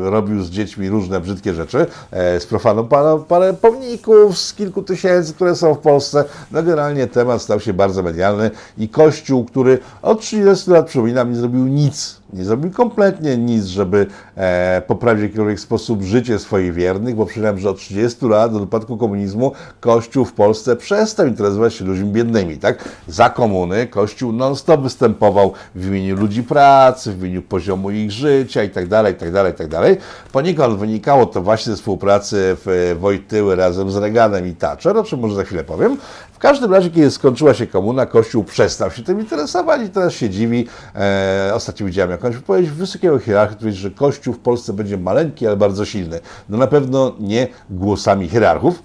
robił 0.00 0.42
z 0.42 0.50
dziećmi 0.50 0.88
różne 0.88 1.20
brzydkie 1.20 1.54
rzeczy. 1.54 1.86
E, 2.10 2.40
Sprofano 2.40 2.84
parę, 2.84 3.22
parę 3.28 3.54
pomników 3.54 4.38
z 4.38 4.54
kilku 4.54 4.82
tysięcy, 4.82 5.34
które 5.34 5.56
są 5.56 5.74
w 5.74 5.78
Polsce. 5.78 6.24
No 6.50 6.62
generalnie 6.62 7.06
temat 7.06 7.42
stał 7.42 7.60
się 7.60 7.72
bardzo 7.72 8.02
medialny 8.02 8.50
i 8.78 8.88
Kościół, 8.88 9.44
który 9.44 9.78
od 10.02 10.20
30 10.20 10.70
lat, 10.70 10.86
przypominam, 10.86 11.30
nie 11.30 11.36
zrobił 11.36 11.66
nic 11.66 12.21
nie 12.32 12.44
zrobił 12.44 12.70
kompletnie 12.70 13.36
nic, 13.36 13.64
żeby 13.64 14.06
e, 14.36 14.82
poprawić 14.86 15.20
w 15.20 15.22
jakikolwiek 15.22 15.60
sposób 15.60 16.02
życie 16.02 16.38
swoich 16.38 16.74
wiernych, 16.74 17.14
bo 17.14 17.26
przypominam, 17.26 17.58
że 17.58 17.70
od 17.70 17.78
30 17.78 18.26
lat, 18.26 18.54
od 18.54 18.62
upadku 18.62 18.96
komunizmu, 18.96 19.52
Kościół 19.80 20.24
w 20.24 20.32
Polsce 20.32 20.76
przestał 20.76 21.26
interesować 21.26 21.74
się 21.74 21.84
ludźmi 21.84 22.06
biednymi. 22.06 22.58
Tak? 22.58 22.88
Za 23.08 23.30
komuny 23.30 23.86
Kościół 23.86 24.32
non-stop 24.32 24.80
występował 24.80 25.52
w 25.74 25.86
imieniu 25.86 26.16
ludzi 26.16 26.42
pracy, 26.42 27.12
w 27.12 27.20
imieniu 27.20 27.42
poziomu 27.42 27.90
ich 27.90 28.10
życia 28.10 28.62
itd., 28.62 29.04
itd., 29.08 29.44
itd. 29.46 29.96
Poniekąd 30.32 30.78
wynikało 30.78 31.26
to 31.26 31.42
właśnie 31.42 31.70
ze 31.70 31.76
współpracy 31.76 32.56
w 32.64 32.96
Wojtyły 33.00 33.56
razem 33.56 33.90
z 33.90 33.96
Reaganem 33.96 34.46
i 34.46 34.54
Thatcher, 34.54 34.96
o 34.96 35.04
czym 35.04 35.20
może 35.20 35.34
za 35.34 35.44
chwilę 35.44 35.64
powiem. 35.64 35.96
Każdym 36.42 36.72
razie, 36.72 36.90
kiedy 36.90 37.10
skończyła 37.10 37.54
się 37.54 37.66
komuna, 37.66 38.06
Kościół 38.06 38.44
przestał 38.44 38.90
się 38.90 39.02
tym 39.02 39.20
interesować 39.20 39.82
i 39.82 39.88
teraz 39.88 40.12
się 40.12 40.30
dziwi. 40.30 40.66
E, 40.94 41.50
ostatnio 41.54 41.86
widziałem 41.86 42.10
jakąś 42.10 42.36
wypowiedź 42.36 42.70
wysokiego 42.70 43.18
hierarchy, 43.18 43.56
który 43.56 43.72
że 43.72 43.90
Kościół 43.90 44.34
w 44.34 44.38
Polsce 44.38 44.72
będzie 44.72 44.98
maleńki, 44.98 45.46
ale 45.46 45.56
bardzo 45.56 45.84
silny. 45.84 46.20
No 46.48 46.58
na 46.58 46.66
pewno 46.66 47.14
nie 47.20 47.48
głosami 47.70 48.28
hierarchów. 48.28 48.82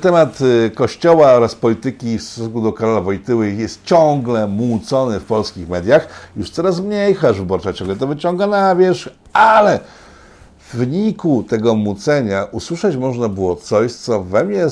Temat 0.00 0.40
y, 0.40 0.70
Kościoła 0.70 1.32
oraz 1.32 1.54
polityki 1.54 2.18
w 2.18 2.22
stosunku 2.22 2.60
do 2.60 2.72
Karola 2.72 3.00
Wojtyły 3.00 3.50
jest 3.50 3.84
ciągle 3.84 4.46
młócony 4.46 5.20
w 5.20 5.24
polskich 5.24 5.68
mediach. 5.68 6.08
Już 6.36 6.50
coraz 6.50 6.80
mniej, 6.80 7.14
chociaż 7.14 7.38
wyborcza 7.38 7.72
ciągle 7.72 7.96
to 7.96 8.06
wyciąga 8.06 8.46
na 8.46 8.76
wierzch, 8.76 9.08
ale 9.32 9.80
w 10.72 10.76
wyniku 10.76 11.42
tego 11.42 11.74
mucenia 11.74 12.44
usłyszeć 12.44 12.96
można 12.96 13.28
było 13.28 13.56
coś, 13.56 13.92
co 13.92 14.22
we 14.22 14.44
mnie 14.44 14.66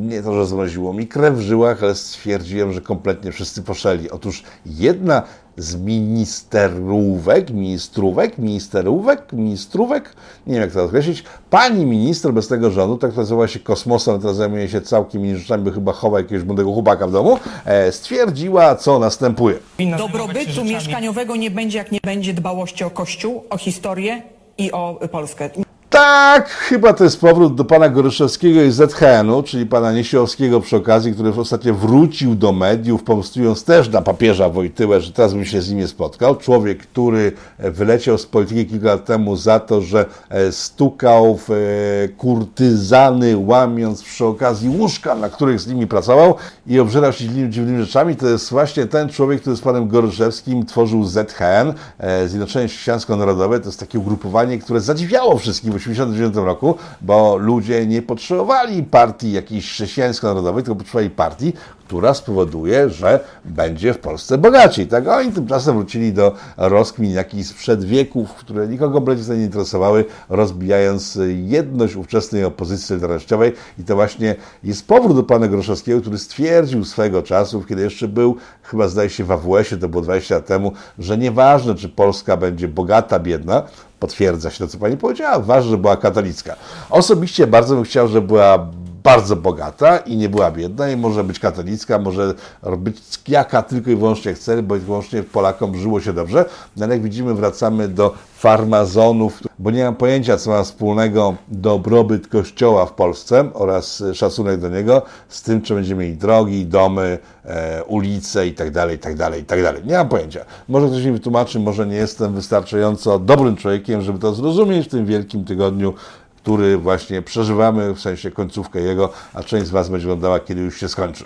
nie 0.00 0.22
to, 0.22 0.34
że 0.34 0.46
zmroziło 0.46 0.92
mi 0.92 1.08
krew 1.08 1.34
w 1.34 1.40
żyłach, 1.40 1.82
ale 1.82 1.94
stwierdziłem, 1.94 2.72
że 2.72 2.80
kompletnie 2.80 3.32
wszyscy 3.32 3.62
poszeli. 3.62 4.10
Otóż 4.10 4.42
jedna 4.66 5.22
z 5.56 5.76
ministerówek, 5.76 7.50
ministrówek, 7.50 8.38
ministerówek, 8.38 9.32
ministrówek, 9.32 10.16
nie 10.46 10.52
wiem 10.52 10.62
jak 10.62 10.72
to 10.72 10.84
określić, 10.84 11.24
pani 11.50 11.86
minister 11.86 12.32
bez 12.32 12.48
tego 12.48 12.70
rządu, 12.70 12.98
tak 12.98 13.16
nazywa 13.16 13.48
się 13.48 13.58
kosmosem, 13.60 14.20
teraz 14.20 14.36
zajmuje 14.36 14.68
się 14.68 14.80
całkiem 14.80 15.36
rzeczami, 15.36 15.70
chyba 15.70 15.92
chowa 15.92 16.18
jakiegoś 16.18 16.44
młodego 16.44 16.72
chłopaka 16.72 17.06
w 17.06 17.12
domu, 17.12 17.38
e, 17.64 17.92
stwierdziła, 17.92 18.74
co 18.74 18.98
następuje. 18.98 19.58
Dobrobytu 19.98 20.64
mieszkaniowego 20.64 21.36
nie 21.36 21.50
będzie, 21.50 21.78
jak 21.78 21.92
nie 21.92 22.00
będzie 22.02 22.34
dbałości 22.34 22.84
o 22.84 22.90
Kościół, 22.90 23.44
o 23.50 23.58
historię 23.58 24.33
i 24.58 24.72
o 24.72 24.98
Polskę. 25.12 25.50
Tak, 25.94 26.48
chyba 26.48 26.92
to 26.92 27.04
jest 27.04 27.20
powrót 27.20 27.54
do 27.54 27.64
pana 27.64 27.88
Goryszewskiego 27.88 28.62
i 28.62 28.70
ZHN-u, 28.70 29.42
czyli 29.42 29.66
pana 29.66 29.92
Niesiowskiego 29.92 30.60
przy 30.60 30.76
okazji, 30.76 31.12
który 31.12 31.30
ostatnio 31.30 31.74
wrócił 31.74 32.34
do 32.34 32.52
mediów, 32.52 33.02
pomstując 33.02 33.64
też 33.64 33.88
na 33.88 34.02
papieża 34.02 34.48
Wojtyłę, 34.48 35.00
że 35.00 35.12
teraz 35.12 35.34
bym 35.34 35.44
się 35.44 35.62
z 35.62 35.70
nim 35.70 35.78
nie 35.78 35.88
spotkał. 35.88 36.36
Człowiek, 36.36 36.78
który 36.78 37.32
wyleciał 37.58 38.18
z 38.18 38.26
polityki 38.26 38.66
kilka 38.66 38.86
lat 38.86 39.04
temu 39.04 39.36
za 39.36 39.60
to, 39.60 39.80
że 39.80 40.06
e, 40.28 40.52
stukał 40.52 41.36
w 41.36 41.50
e, 41.50 42.08
kurtyzany, 42.08 43.36
łamiąc 43.36 44.02
przy 44.02 44.24
okazji 44.24 44.68
łóżka, 44.68 45.14
na 45.14 45.28
których 45.28 45.60
z 45.60 45.66
nimi 45.66 45.86
pracował 45.86 46.34
i 46.66 46.80
obżerał 46.80 47.12
się 47.12 47.50
dziwnymi, 47.50 47.84
rzeczami. 47.84 48.16
To 48.16 48.28
jest 48.28 48.50
właśnie 48.50 48.86
ten 48.86 49.08
człowiek, 49.08 49.40
który 49.40 49.56
z 49.56 49.60
panem 49.60 49.88
Goryszewskim 49.88 50.66
tworzył 50.66 51.04
ZHN, 51.04 51.74
e, 51.98 52.28
Zjednoczenie 52.28 52.68
Chrześcijańsko-Narodowe. 52.68 53.60
To 53.60 53.66
jest 53.66 53.80
takie 53.80 53.98
ugrupowanie, 53.98 54.58
które 54.58 54.80
zadziwiało 54.80 55.38
wszystkich 55.38 55.70
w 55.70 55.83
1989 55.88 56.46
roku, 56.46 56.74
bo 57.00 57.36
ludzie 57.36 57.86
nie 57.86 58.02
potrzebowali 58.02 58.82
partii 58.82 59.32
jakiejś 59.32 59.70
chrześcijańsko-narodowej, 59.70 60.62
tylko 60.62 60.76
potrzebowali 60.76 61.10
partii, 61.10 61.52
która 61.86 62.14
spowoduje, 62.14 62.90
że 62.90 63.20
będzie 63.44 63.94
w 63.94 63.98
Polsce 63.98 64.38
bogaciej. 64.38 64.86
Tak? 64.86 65.08
Oni 65.08 65.32
tymczasem 65.32 65.76
wrócili 65.76 66.12
do 66.12 66.34
rozkmin 66.56 67.12
jakichś 67.12 67.48
sprzed 67.48 67.84
wieków, 67.84 68.34
które 68.34 68.68
nikogo 68.68 68.94
kompletnie 68.94 69.36
nie 69.36 69.44
interesowały, 69.44 70.04
rozbijając 70.28 71.18
jedność 71.36 71.96
ówczesnej 71.96 72.44
opozycji 72.44 72.86
solidarnościowej. 72.86 73.52
I 73.78 73.84
to 73.84 73.94
właśnie 73.94 74.34
jest 74.62 74.86
powrót 74.86 75.16
do 75.16 75.22
pana 75.22 75.48
Groszowskiego, 75.48 76.00
który 76.00 76.18
stwierdził 76.18 76.84
swego 76.84 77.22
czasu, 77.22 77.64
kiedy 77.68 77.82
jeszcze 77.82 78.08
był, 78.08 78.36
chyba 78.62 78.88
zdaje 78.88 79.10
się 79.10 79.24
w 79.24 79.30
AWS-ie, 79.30 79.80
to 79.80 79.88
było 79.88 80.02
20 80.02 80.34
lat 80.34 80.46
temu, 80.46 80.72
że 80.98 81.18
nieważne, 81.18 81.74
czy 81.74 81.88
Polska 81.88 82.36
będzie 82.36 82.68
bogata, 82.68 83.18
biedna, 83.18 83.62
potwierdza 84.04 84.50
się 84.50 84.58
to, 84.58 84.68
co 84.68 84.78
pani 84.78 84.96
powiedziała, 84.96 85.38
ważne, 85.38 85.70
że 85.70 85.78
była 85.78 85.96
katolicka. 85.96 86.56
Osobiście 86.90 87.46
bardzo 87.46 87.74
bym 87.74 87.84
chciał, 87.84 88.08
żeby 88.08 88.26
była 88.26 88.66
bardzo 89.04 89.36
bogata 89.36 89.98
i 89.98 90.16
nie 90.16 90.28
była 90.28 90.50
biedna 90.50 90.90
i 90.90 90.96
może 90.96 91.24
być 91.24 91.38
katolicka, 91.38 91.98
może 91.98 92.34
być 92.78 92.96
jaka 93.28 93.62
tylko 93.62 93.90
i 93.90 93.96
wyłącznie 93.96 94.34
chce, 94.34 94.62
bo 94.62 94.74
wyłącznie 94.74 95.22
Polakom 95.22 95.76
żyło 95.76 96.00
się 96.00 96.12
dobrze. 96.12 96.44
No 96.76 96.84
ale 96.84 96.94
jak 96.94 97.02
widzimy, 97.02 97.34
wracamy 97.34 97.88
do 97.88 98.14
farmazonów, 98.38 99.40
bo 99.58 99.70
nie 99.70 99.84
mam 99.84 99.96
pojęcia, 99.96 100.36
co 100.36 100.50
ma 100.50 100.62
wspólnego 100.64 101.34
dobrobyt 101.48 102.28
Kościoła 102.28 102.86
w 102.86 102.92
Polsce 102.92 103.50
oraz 103.54 104.02
szacunek 104.14 104.60
do 104.60 104.68
niego 104.68 105.02
z 105.28 105.42
tym, 105.42 105.62
czy 105.62 105.74
będziemy 105.74 106.02
mieli 106.02 106.16
drogi, 106.16 106.66
domy, 106.66 107.18
e, 107.44 107.84
ulice 107.84 108.46
i 108.46 108.54
tak 108.54 108.70
dalej, 108.70 108.96
i 108.96 108.98
tak 108.98 109.16
dalej, 109.16 109.42
i 109.42 109.44
tak 109.44 109.62
dalej. 109.62 109.82
Nie 109.84 109.94
mam 109.94 110.08
pojęcia. 110.08 110.44
Może 110.68 110.88
ktoś 110.88 111.04
mi 111.04 111.12
wytłumaczy, 111.12 111.60
może 111.60 111.86
nie 111.86 111.96
jestem 111.96 112.34
wystarczająco 112.34 113.18
dobrym 113.18 113.56
człowiekiem, 113.56 114.02
żeby 114.02 114.18
to 114.18 114.34
zrozumieć 114.34 114.86
w 114.86 114.90
tym 114.90 115.06
wielkim 115.06 115.44
tygodniu, 115.44 115.94
który 116.44 116.78
właśnie 116.78 117.22
przeżywamy, 117.22 117.94
w 117.94 118.00
sensie 118.00 118.30
końcówkę 118.30 118.80
jego, 118.80 119.12
a 119.34 119.42
część 119.42 119.66
z 119.66 119.70
Was 119.70 119.88
będzie 119.88 120.06
oglądała, 120.06 120.40
kiedy 120.40 120.60
już 120.60 120.80
się 120.80 120.88
skończy. 120.88 121.24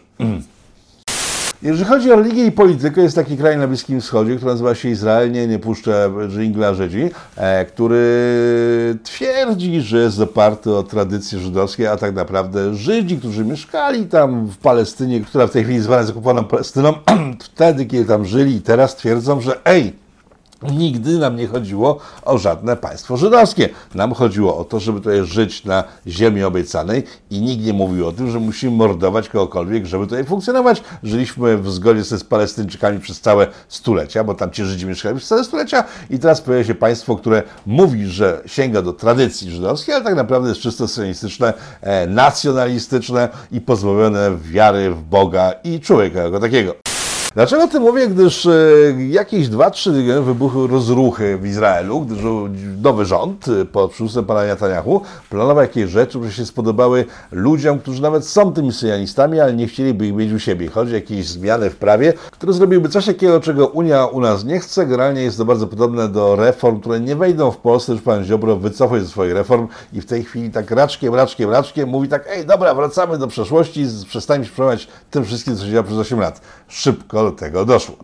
Jeżeli 1.62 1.84
chodzi 1.84 2.12
o 2.12 2.16
religię 2.16 2.46
i 2.46 2.52
politykę, 2.52 3.02
jest 3.02 3.16
taki 3.16 3.36
kraj 3.36 3.58
na 3.58 3.68
Bliskim 3.68 4.00
Wschodzie, 4.00 4.36
który 4.36 4.50
nazywa 4.50 4.74
się 4.74 4.88
Izrael, 4.88 5.32
nie, 5.32 5.46
nie 5.46 5.58
puszczę 5.58 6.10
żingla 6.28 6.74
Żydzi, 6.74 7.10
e, 7.36 7.64
który 7.64 8.98
twierdzi, 9.02 9.80
że 9.80 9.98
jest 9.98 10.20
oparty 10.20 10.74
o 10.74 10.82
tradycje 10.82 11.38
żydowskie, 11.38 11.90
a 11.90 11.96
tak 11.96 12.14
naprawdę 12.14 12.74
Żydzi, 12.74 13.18
którzy 13.18 13.44
mieszkali 13.44 14.06
tam 14.06 14.46
w 14.46 14.56
Palestynie, 14.56 15.20
która 15.20 15.46
w 15.46 15.50
tej 15.50 15.64
chwili 15.64 15.80
zwana 15.80 16.00
jest 16.00 16.10
okupowaną 16.10 16.44
Palestyną, 16.44 16.94
wtedy, 17.54 17.86
kiedy 17.86 18.04
tam 18.04 18.24
żyli 18.24 18.56
i 18.56 18.60
teraz 18.60 18.96
twierdzą, 18.96 19.40
że 19.40 19.64
ej, 19.64 19.92
Nigdy 20.62 21.18
nam 21.18 21.36
nie 21.36 21.46
chodziło 21.46 21.98
o 22.24 22.38
żadne 22.38 22.76
państwo 22.76 23.16
żydowskie. 23.16 23.68
Nam 23.94 24.14
chodziło 24.14 24.58
o 24.58 24.64
to, 24.64 24.80
żeby 24.80 25.00
tutaj 25.00 25.24
żyć 25.24 25.64
na 25.64 25.84
ziemi 26.06 26.44
obiecanej 26.44 27.02
i 27.30 27.40
nikt 27.40 27.64
nie 27.64 27.72
mówił 27.72 28.08
o 28.08 28.12
tym, 28.12 28.30
że 28.30 28.40
musimy 28.40 28.76
mordować 28.76 29.28
kogokolwiek, 29.28 29.86
żeby 29.86 30.06
tutaj 30.06 30.24
funkcjonować. 30.24 30.82
Żyliśmy 31.02 31.58
w 31.58 31.70
zgodzie 31.70 32.04
z 32.04 32.24
Palestyńczykami 32.24 33.00
przez 33.00 33.20
całe 33.20 33.46
stulecia, 33.68 34.24
bo 34.24 34.34
tam 34.34 34.50
ci 34.50 34.64
Żydzi 34.64 34.86
mieszkali 34.86 35.16
przez 35.16 35.28
całe 35.28 35.44
stulecia 35.44 35.84
i 36.10 36.18
teraz 36.18 36.40
pojawia 36.40 36.64
się 36.64 36.74
państwo, 36.74 37.16
które 37.16 37.42
mówi, 37.66 38.06
że 38.06 38.42
sięga 38.46 38.82
do 38.82 38.92
tradycji 38.92 39.50
żydowskiej, 39.50 39.94
ale 39.94 40.04
tak 40.04 40.14
naprawdę 40.14 40.48
jest 40.48 40.60
czysto 40.60 40.88
sionistyczne, 40.88 41.54
e, 41.80 42.06
nacjonalistyczne 42.06 43.28
i 43.52 43.60
pozbawione 43.60 44.36
wiary 44.36 44.90
w 44.90 45.02
Boga 45.02 45.52
i 45.64 45.80
człowieka 45.80 46.22
jako 46.22 46.40
takiego. 46.40 46.97
Dlaczego 47.34 47.64
o 47.64 47.68
tym 47.68 47.82
mówię? 47.82 48.08
Gdyż 48.08 48.46
e, 48.46 48.52
jakieś 49.08 49.48
2-3 49.48 49.84
tygodnie 49.84 50.20
wybuchły 50.20 50.68
rozruchy 50.68 51.38
w 51.38 51.46
Izraelu, 51.46 52.00
gdyż 52.00 52.18
nowy 52.82 53.04
rząd 53.04 53.48
e, 53.48 53.64
pod 53.64 53.90
przywództwem 53.90 54.24
pana 54.24 54.44
Netanyahu 54.44 55.00
planował 55.30 55.62
jakieś 55.62 55.90
rzeczy, 55.90 56.18
które 56.18 56.32
się 56.32 56.46
spodobały 56.46 57.04
ludziom, 57.32 57.78
którzy 57.78 58.02
nawet 58.02 58.26
są 58.26 58.52
tymi 58.52 58.72
syjonistami, 58.72 59.40
ale 59.40 59.52
nie 59.52 59.66
chcieliby 59.66 60.06
ich 60.06 60.14
mieć 60.14 60.32
u 60.32 60.38
siebie. 60.38 60.68
Chodzi 60.68 60.92
o 60.92 60.94
jakieś 60.94 61.26
zmiany 61.26 61.70
w 61.70 61.76
prawie, 61.76 62.12
które 62.30 62.52
zrobiłyby 62.52 62.88
coś 62.88 63.06
takiego, 63.06 63.40
czego 63.40 63.66
Unia 63.66 64.06
u 64.06 64.20
nas 64.20 64.44
nie 64.44 64.60
chce. 64.60 64.86
Generalnie 64.86 65.22
jest 65.22 65.38
to 65.38 65.44
bardzo 65.44 65.66
podobne 65.66 66.08
do 66.08 66.36
reform, 66.36 66.80
które 66.80 67.00
nie 67.00 67.16
wejdą 67.16 67.50
w 67.50 67.56
Polsce, 67.56 67.92
już 67.92 68.02
pan 68.02 68.24
Ziobro 68.24 68.56
wycofał 68.56 68.98
się 68.98 69.04
ze 69.04 69.10
swoich 69.10 69.34
reform 69.34 69.68
i 69.92 70.00
w 70.00 70.06
tej 70.06 70.24
chwili 70.24 70.50
tak 70.50 70.70
raczkiem, 70.70 71.14
raczkiem, 71.14 71.50
raczkiem 71.50 71.88
mówi 71.88 72.08
tak, 72.08 72.24
ej, 72.30 72.46
dobra, 72.46 72.74
wracamy 72.74 73.18
do 73.18 73.26
przeszłości, 73.26 73.86
przestańmy 74.08 74.46
się 74.46 74.52
przejmować 74.52 74.88
tym 75.10 75.24
wszystkim, 75.24 75.56
co 75.56 75.64
się 75.64 75.70
działo 75.70 75.84
przez 75.84 75.98
8 75.98 76.20
lat. 76.20 76.40
Szybko 76.68 77.17
do 77.22 77.32
tego 77.32 77.64
doszło. 77.64 77.96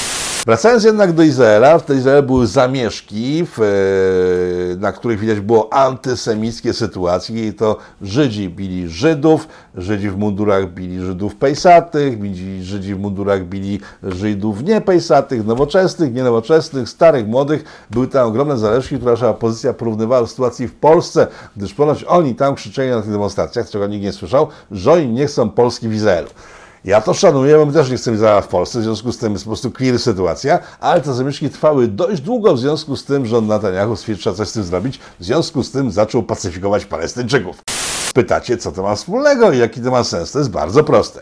Wracając 0.47 0.85
jednak 0.85 1.13
do 1.13 1.23
Izraela, 1.23 1.79
w 1.79 1.91
Izraelu 1.91 2.23
były 2.23 2.47
zamieszki, 2.47 3.47
w, 3.47 3.61
e, 3.61 4.77
na 4.77 4.93
których 4.93 5.19
widać 5.19 5.41
było 5.41 5.73
antysemickie 5.73 6.73
sytuacje 6.73 7.49
i 7.49 7.55
to 7.55 7.77
Żydzi 8.03 8.49
bili 8.49 8.89
Żydów, 8.89 9.49
Żydzi 9.75 10.11
w 10.11 10.17
mundurach 10.17 10.73
bili 10.73 11.01
Żydów 11.01 11.37
pejsatych, 11.37 12.19
Żydzi 12.61 12.95
w 12.95 12.99
mundurach 12.99 13.45
bili 13.45 13.81
Żydów 14.03 14.63
niepejsatych, 14.63 15.47
nowoczesnych, 15.47 16.15
nienowoczesnych, 16.15 16.89
starych, 16.89 17.27
młodych. 17.27 17.65
Były 17.91 18.09
tam 18.09 18.29
ogromne 18.29 18.59
zależki, 18.59 18.97
które 18.97 19.11
nasza 19.11 19.29
opozycja 19.29 19.73
porównywała 19.73 20.21
do 20.21 20.27
sytuacji 20.27 20.69
w 20.69 20.75
Polsce, 20.75 21.27
gdyż 21.57 21.75
ponoć 21.75 22.05
oni 22.05 22.35
tam 22.35 22.55
krzyczeli 22.55 22.91
na 22.91 23.03
tych 23.03 23.11
demonstracjach, 23.11 23.71
czego 23.71 23.87
nikt 23.87 24.05
nie 24.05 24.13
słyszał, 24.13 24.49
że 24.71 24.93
oni 24.93 25.09
nie 25.09 25.27
chcą 25.27 25.51
Polski 25.51 25.89
w 25.89 25.95
Izraelu. 25.95 26.29
Ja 26.85 27.01
to 27.01 27.15
szanuję, 27.15 27.57
bo 27.57 27.67
my 27.67 27.73
też 27.73 27.91
nie 27.91 27.97
chcemy 27.97 28.15
Izraela 28.15 28.41
w 28.41 28.49
Polsce, 28.49 28.81
w 28.81 28.83
związku 28.83 29.13
z 29.13 29.19
tym 29.19 29.33
jest 29.33 29.45
po 29.45 29.51
prostu 29.51 29.71
queer 29.71 29.99
sytuacja, 29.99 30.59
ale 30.81 31.01
te 31.01 31.15
zamieszki 31.15 31.51
trwały 31.51 31.89
dość 31.89 32.23
długo, 32.23 32.55
w 32.55 32.59
związku 32.59 32.97
z 32.97 33.05
tym 33.05 33.27
rząd 33.27 33.49
Netanyahu 33.49 33.97
stwierdził, 33.97 34.23
trzeba 34.23 34.37
coś 34.37 34.49
z 34.49 34.53
tym 34.53 34.65
zrobić, 34.65 35.01
w 35.21 35.25
związku 35.25 35.63
z 35.63 35.71
tym 35.71 35.91
zaczął 35.91 36.23
pacyfikować 36.23 36.85
Palestyńczyków. 36.85 37.57
Pytacie, 38.15 38.57
co 38.57 38.73
to 38.73 38.83
ma 38.83 38.95
wspólnego 38.95 39.53
i 39.53 39.59
jaki 39.59 39.81
to 39.81 39.91
ma 39.91 40.05
sens? 40.05 40.33
To 40.33 40.39
jest 40.39 40.51
bardzo 40.51 40.85
proste. 40.85 41.21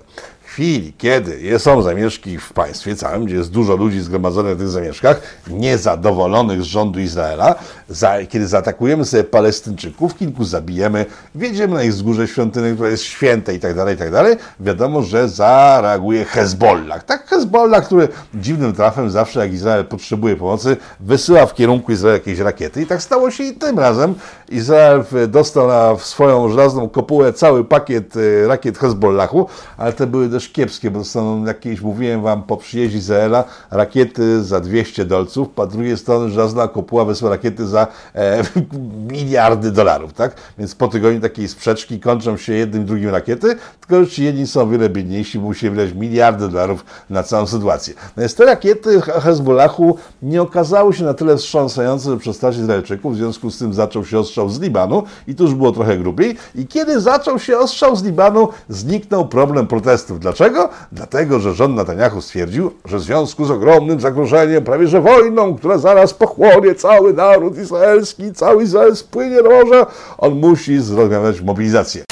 Chwili, 0.53 0.93
kiedy 0.99 1.59
są 1.59 1.83
zamieszki 1.83 2.38
w 2.38 2.53
państwie 2.53 2.97
całym, 2.97 3.25
gdzie 3.25 3.37
jest 3.37 3.51
dużo 3.51 3.77
ludzi 3.77 4.01
zgromadzonych 4.01 4.57
w 4.57 4.59
tych 4.59 4.69
zamieszkach, 4.69 5.21
niezadowolonych 5.51 6.62
z 6.62 6.65
rządu 6.65 7.01
Izraela, 7.01 7.55
za, 7.88 8.27
kiedy 8.29 8.47
zaatakujemy 8.47 9.05
sobie 9.05 9.25
Palestyńczyków, 9.25 10.17
kilku 10.17 10.45
zabijemy, 10.45 11.07
wjedziemy 11.35 11.75
na 11.75 11.83
ich 11.83 11.93
wzgórze 11.93 12.29
świątyny, 12.29 12.75
które 12.75 12.91
jest 12.91 13.05
święte 13.05 13.55
i 13.55 13.61
tak 13.61 13.75
dalej, 13.75 13.95
i 13.95 13.99
tak 13.99 14.11
dalej, 14.11 14.37
wiadomo, 14.61 15.03
że 15.03 15.29
zareaguje 15.29 16.25
Hezbollah. 16.25 17.05
Tak, 17.05 17.27
Hezbollah, 17.27 17.87
który 17.87 18.09
dziwnym 18.35 18.73
trafem 18.73 19.11
zawsze 19.11 19.41
jak 19.41 19.53
Izrael 19.53 19.85
potrzebuje 19.85 20.37
pomocy, 20.37 20.77
wysyła 21.01 21.47
w 21.47 21.55
kierunku 21.55 21.93
Izraela 21.93 22.19
jakieś 22.19 22.38
rakiety 22.38 22.83
i 22.83 22.87
tak 22.87 23.03
stało 23.03 23.31
się 23.31 23.45
i 23.45 23.53
tym 23.53 23.79
razem. 23.79 24.15
Izrael 24.49 25.05
dostał 25.29 25.69
na 25.69 25.97
swoją 25.99 26.49
żelazną 26.49 26.88
kopułę 26.88 27.33
cały 27.33 27.65
pakiet 27.65 28.15
e, 28.17 28.47
rakiet 28.49 28.79
Hezbollahu, 28.79 29.47
ale 29.77 29.93
te 29.93 30.07
były 30.07 30.29
też 30.29 30.41
kiepskie, 30.48 30.90
bo 30.90 31.05
są 31.05 31.44
jakieś, 31.44 31.81
mówiłem 31.81 32.22
wam, 32.22 32.42
po 32.42 32.57
przyjeździe 32.57 32.98
Izraela 32.98 33.44
rakiety 33.70 34.44
za 34.44 34.61
200 34.61 35.05
dolców, 35.05 35.48
z 35.68 35.72
drugiej 35.72 35.96
strony 35.98 36.31
żelazna 36.31 36.68
kopuła 36.68 37.05
wysła 37.05 37.31
rakiety 37.31 37.66
za 37.66 37.87
e, 38.14 38.42
miliardy 39.12 39.70
dolarów, 39.70 40.12
tak? 40.12 40.35
Więc 40.59 40.74
po 40.74 40.88
tygodniu 40.88 41.20
takiej 41.20 41.48
sprzeczki 41.48 42.00
kończą 42.00 42.37
się 42.37 42.52
jednym, 42.52 42.85
drugim 42.85 43.09
rakiety, 43.09 43.57
tylko 43.81 44.05
że 44.05 44.22
jedni 44.22 44.46
są 44.46 44.61
o 44.61 44.66
wiele 44.66 44.88
biedniejsi, 44.88 45.38
bo 45.38 45.44
musieli 45.44 45.76
wydać 45.76 45.94
miliardy 45.94 46.48
dolarów 46.48 46.85
na 47.11 47.22
całą 47.22 47.46
sytuację. 47.46 47.94
Natomiast 48.09 48.37
te 48.37 48.44
rakiety 48.44 49.00
Hezbollahu 49.00 49.96
nie 50.22 50.42
okazały 50.42 50.94
się 50.94 51.05
na 51.05 51.14
tyle 51.14 51.37
wstrząsające, 51.37 52.11
że 52.11 52.16
przestraszyć 52.16 52.61
Izraelczyków, 52.61 53.14
w 53.14 53.16
związku 53.16 53.50
z 53.50 53.59
tym 53.59 53.74
zaczął 53.74 54.05
się 54.05 54.18
ostrzał 54.18 54.48
z 54.48 54.61
Libanu 54.61 55.02
i 55.28 55.35
tu 55.35 55.44
już 55.44 55.55
było 55.55 55.72
trochę 55.72 55.98
grubiej. 55.98 56.37
I 56.55 56.66
kiedy 56.66 57.00
zaczął 57.00 57.38
się 57.38 57.59
ostrzał 57.59 57.96
z 57.96 58.02
Libanu, 58.02 58.48
zniknął 58.68 59.28
problem 59.28 59.66
protestów. 59.66 60.18
Dlaczego? 60.33 60.68
Dlatego, 60.92 61.40
że 61.40 61.55
rząd 61.55 61.77
Netanyahu 61.77 62.21
stwierdził, 62.21 62.71
że 62.85 62.99
w 62.99 63.03
związku 63.03 63.45
z 63.45 63.51
ogromnym 63.51 64.01
zagrożeniem, 64.01 64.64
prawie 64.64 64.88
że 64.88 65.01
wojną, 65.01 65.55
która 65.55 65.79
zaraz 65.79 66.14
pochłonie 66.14 66.75
cały 66.75 67.12
naród 67.12 67.59
izraelski, 67.59 68.33
cały 68.33 68.62
Izrael 68.62 68.97
spłynie 68.97 69.42
do 69.42 69.51
morza, 69.51 69.87
on 70.18 70.35
musi 70.35 70.81
zorganizować 70.81 71.40
mobilizację. 71.40 72.05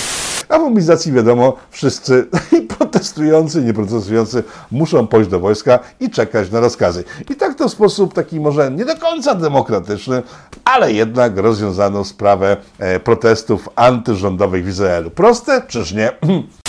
A 0.49 0.59
w 0.59 0.63
mobilizacji 0.63 1.13
wiadomo, 1.13 1.57
wszyscy 1.71 2.27
i 2.59 2.61
protestujący, 2.61 3.61
i 3.61 3.65
nieprotestujący 3.65 4.43
muszą 4.71 5.07
pójść 5.07 5.31
do 5.31 5.41
wojska 5.41 5.79
i 6.01 6.11
czekać 6.11 6.51
na 6.51 6.61
rozkazy. 6.61 7.05
I 7.31 7.35
tak 7.35 7.55
to 7.55 7.69
w 7.69 7.73
sposób 7.73 8.15
taki 8.15 8.41
może 8.41 8.71
nie 8.71 8.85
do 8.85 8.97
końca 8.97 9.35
demokratyczny, 9.35 10.23
ale 10.65 10.93
jednak 10.93 11.39
rozwiązano 11.39 12.05
sprawę 12.05 12.57
e, 12.79 13.01
protestów 13.01 13.69
antyrządowych 13.77 14.65
w 14.65 14.69
Izraelu. 14.69 15.11
Proste, 15.11 15.63
czyż 15.69 15.93
nie? 15.93 16.11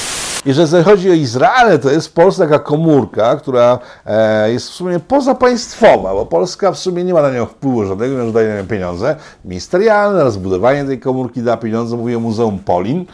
Jeżeli 0.45 0.83
chodzi 0.83 1.09
o 1.09 1.13
Izrael, 1.13 1.79
to 1.79 1.91
jest 1.91 2.07
w 2.07 2.13
Polsce 2.13 2.43
taka 2.43 2.59
komórka, 2.59 3.35
która 3.35 3.79
e, 4.05 4.51
jest 4.51 4.69
w 4.69 4.73
sumie 4.73 4.99
pozapaństwowa, 4.99 6.13
bo 6.13 6.25
Polska 6.25 6.71
w 6.71 6.77
sumie 6.77 7.03
nie 7.03 7.13
ma 7.13 7.21
na 7.21 7.31
nią 7.31 7.45
wpływu 7.45 7.85
żadnego, 7.85 8.13
ponieważ 8.13 8.33
daje 8.33 8.49
na 8.49 8.61
nią 8.61 8.67
pieniądze 8.67 9.15
ministerialne, 9.45 10.23
rozbudowanie 10.23 10.85
tej 10.85 10.99
komórki 10.99 11.41
da 11.41 11.57
pieniądze, 11.57 11.97
mówię 11.97 12.17
Muzeum 12.17 12.59
Polin. 12.59 13.05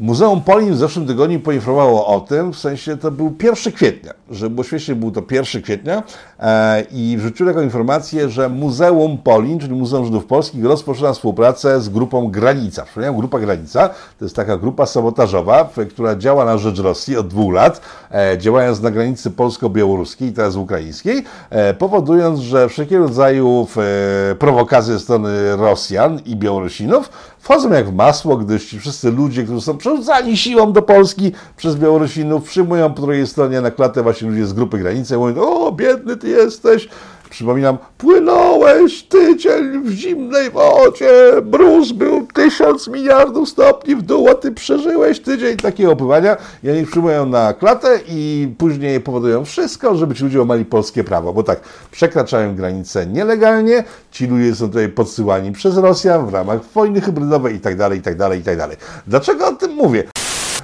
Muzeum 0.00 0.40
Polin 0.40 0.72
w 0.72 0.76
zeszłym 0.76 1.06
tygodniu 1.06 1.40
poinformowało 1.40 2.06
o 2.06 2.20
tym, 2.20 2.52
w 2.52 2.58
sensie 2.58 2.96
to 2.96 3.10
był 3.10 3.34
1 3.42 3.72
kwietnia, 3.72 4.12
że 4.30 4.50
bo 4.50 4.64
świetnie 4.64 4.94
był 4.94 5.10
to 5.10 5.22
1 5.30 5.62
kwietnia 5.62 6.02
e, 6.40 6.84
i 6.92 7.16
wrzucił 7.18 7.46
taką 7.46 7.62
informację, 7.62 8.28
że 8.28 8.48
Muzeum 8.48 9.18
Polin, 9.18 9.58
czyli 9.58 9.74
Muzeum 9.74 10.04
Żydów 10.04 10.26
Polskich 10.26 10.64
rozpoczyna 10.64 11.12
współpracę 11.12 11.80
z 11.80 11.88
grupą 11.88 12.30
Granica. 12.30 12.84
Przypomniałem, 12.84 13.16
grupa 13.16 13.38
Granica 13.38 13.88
to 13.88 14.24
jest 14.24 14.36
taka 14.36 14.56
grupa 14.56 14.86
sabotażowa, 14.86 15.70
która 15.90 16.16
działa 16.16 16.44
na 16.44 16.58
rzecz 16.58 16.78
Rosji 16.78 17.16
od 17.16 17.28
dwóch 17.28 17.54
lat, 17.54 17.80
e, 18.10 18.38
działając 18.38 18.80
na 18.80 18.90
granicy 18.90 19.30
polsko-białoruskiej 19.30 20.32
teraz 20.32 20.56
ukraińskiej, 20.56 21.24
e, 21.50 21.74
powodując, 21.74 22.40
że 22.40 22.68
wszelkiego 22.68 23.02
rodzaju 23.02 23.66
e, 24.30 24.34
prowokacje 24.34 24.92
ze 24.92 25.00
strony 25.00 25.56
Rosjan 25.56 26.20
i 26.26 26.36
Białorusinów 26.36 27.10
wchodzą 27.40 27.72
jak 27.72 27.90
w 27.90 27.94
masło, 27.94 28.36
gdyż 28.36 28.66
ci 28.66 28.80
wszyscy 28.80 29.10
ludzie, 29.10 29.44
którzy 29.44 29.60
są 29.60 29.78
przerzucani 29.78 30.36
siłą 30.36 30.72
do 30.72 30.82
Polski 30.82 31.32
przez 31.56 31.76
Białorusinów, 31.76 32.44
przyjmują 32.44 32.94
po 32.94 33.02
drugiej 33.02 33.26
stronie 33.26 33.60
na 33.60 33.70
klatę 33.70 34.02
właśnie 34.02 34.30
ludzie 34.30 34.46
z 34.46 34.52
grupy 34.52 34.78
granicy 34.78 35.14
i 35.14 35.18
mówią, 35.18 35.42
o 35.42 35.72
biedny 35.72 36.16
ty 36.16 36.28
jesteś, 36.28 36.88
Przypominam, 37.30 37.78
płynąłeś 37.98 39.02
tydzień 39.02 39.82
w 39.84 39.90
zimnej 39.90 40.50
wodzie, 40.50 41.10
bruz 41.42 41.92
był 41.92 42.26
tysiąc 42.26 42.88
miliardów 42.88 43.48
stopni 43.48 43.96
w 43.96 44.02
dół, 44.02 44.28
a 44.28 44.34
ty 44.34 44.52
przeżyłeś 44.52 45.20
tydzień 45.20 45.56
takiego 45.56 45.92
opływania 45.92 46.36
i 46.64 46.70
oni 46.70 46.86
przyjmują 46.86 47.26
na 47.26 47.54
klatę 47.54 48.00
i 48.08 48.48
później 48.58 49.00
powodują 49.00 49.44
wszystko, 49.44 49.96
żeby 49.96 50.14
ci 50.14 50.24
ludzie 50.24 50.42
omali 50.42 50.64
polskie 50.64 51.04
prawo, 51.04 51.32
bo 51.32 51.42
tak, 51.42 51.60
przekraczają 51.90 52.54
granice 52.56 53.06
nielegalnie, 53.06 53.84
ci 54.10 54.26
ludzie 54.26 54.54
są 54.54 54.68
tutaj 54.68 54.88
podsyłani 54.88 55.52
przez 55.52 55.76
Rosjan 55.76 56.26
w 56.26 56.34
ramach 56.34 56.64
wojny 56.64 57.00
hybrydowej 57.00 57.54
i 57.54 57.60
tak 57.60 57.76
dalej, 57.76 57.98
i 57.98 58.02
tak 58.02 58.16
dalej, 58.16 58.40
i 58.40 58.42
tak 58.42 58.56
dalej. 58.56 58.76
Dlaczego 59.06 59.48
o 59.48 59.52
tym 59.52 59.74
mówię? 59.74 60.04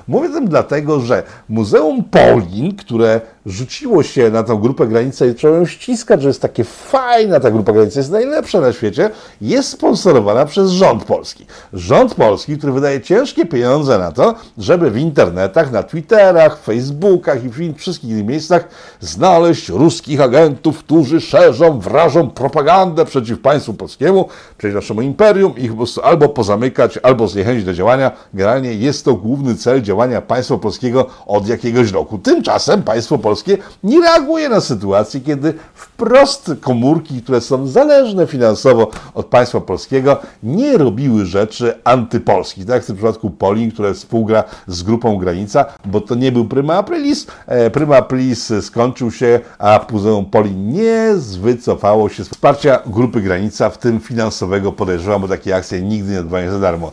Mówię 0.09 0.29
tym 0.29 0.49
dlatego, 0.49 1.01
że 1.01 1.23
Muzeum 1.49 2.05
Polin, 2.05 2.77
które 2.77 3.21
rzuciło 3.47 4.03
się 4.03 4.31
na 4.31 4.43
tą 4.43 4.57
grupę 4.57 4.87
granicy 4.87 5.29
i 5.29 5.35
trzeba 5.35 5.57
ją 5.57 5.67
ściskać, 5.67 6.23
że 6.23 6.29
jest 6.29 6.43
takie 6.43 6.65
fajna 6.65 7.41
ta 7.41 7.51
grupa 7.51 7.73
granicy, 7.73 7.99
jest 7.99 8.11
najlepsza 8.11 8.61
na 8.61 8.73
świecie, 8.73 9.11
jest 9.41 9.69
sponsorowana 9.69 10.47
przez 10.47 10.71
rząd 10.71 11.05
polski. 11.05 11.47
Rząd 11.73 12.15
polski, 12.15 12.59
który 12.59 12.73
wydaje 12.73 13.01
ciężkie 13.01 13.47
pieniądze 13.47 13.99
na 13.99 14.13
to, 14.13 14.35
żeby 14.59 14.91
w 14.91 14.97
internetach, 14.99 15.73
na 15.73 15.83
Twitterach, 15.83 16.59
Facebookach 16.59 17.45
i 17.45 17.49
w 17.49 17.77
wszystkich 17.77 18.11
innych 18.11 18.27
miejscach 18.27 18.69
znaleźć 19.01 19.69
ruskich 19.69 20.21
agentów, 20.21 20.79
którzy 20.79 21.21
szerzą, 21.21 21.79
wrażą 21.81 22.31
propagandę 22.31 23.05
przeciw 23.05 23.41
państwu 23.41 23.75
polskiemu, 23.75 24.29
przeciw 24.59 24.75
naszemu 24.75 25.03
imperium, 25.03 25.57
ich 25.57 25.71
po 25.71 25.77
prostu 25.77 26.03
albo 26.03 26.29
pozamykać, 26.29 26.99
albo 27.03 27.29
zniechęcić 27.29 27.65
do 27.65 27.75
działania. 27.75 28.11
Generalnie 28.35 28.75
jest 28.75 29.05
to 29.05 29.15
główny 29.15 29.55
cel 29.55 29.83
działania 29.83 29.94
państwa 30.27 30.59
polskiego 30.59 31.07
od 31.27 31.49
jakiegoś 31.49 31.93
roku. 31.93 32.19
Tymczasem 32.19 32.83
państwo 32.83 33.19
polskie 33.19 33.35
polskie 33.35 33.59
nie 33.85 34.01
reaguje 34.01 34.49
na 34.49 34.61
sytuację, 34.61 35.21
kiedy 35.21 35.55
wprost 35.75 36.51
komórki, 36.61 37.23
które 37.23 37.41
są 37.41 37.67
zależne 37.67 38.27
finansowo 38.27 38.91
od 39.15 39.27
państwa 39.27 39.61
polskiego, 39.61 40.17
nie 40.43 40.79
robiły 40.79 41.27
rzeczy 41.27 41.75
antypolskich. 41.85 42.67
Tak 42.67 42.75
jak 42.75 42.83
w 42.83 42.87
tym 42.87 42.97
przypadku 42.97 43.31
Polin, 43.31 43.71
które 43.71 43.95
współgra 43.95 44.45
z 44.67 44.83
grupą 44.83 45.19
Granica, 45.19 45.65
bo 45.85 46.01
to 46.01 46.15
nie 46.15 46.33
był 46.33 46.45
Prima 46.45 46.75
Aprilis. 46.75 47.27
E, 47.47 47.71
Prima 47.71 47.97
Aprilis 47.97 48.53
skończył 48.61 49.11
się, 49.11 49.41
a 49.59 49.81
Muzeum 49.93 50.25
Polin 50.25 50.73
nie 50.73 51.15
wycofało 51.41 52.09
się 52.09 52.25
z 52.25 52.29
wsparcia 52.29 52.79
grupy 52.87 53.21
Granica, 53.21 53.71
w 53.71 53.79
tym 53.79 54.01
finansowego 54.01 54.73
podejrzewam, 54.73 55.21
bo 55.21 55.29
takie 55.29 55.57
akcje 55.57 55.83
nigdy 55.83 56.13
nie 56.13 56.21
odbywają 56.21 56.53
za 56.53 56.59
darmo. 56.59 56.93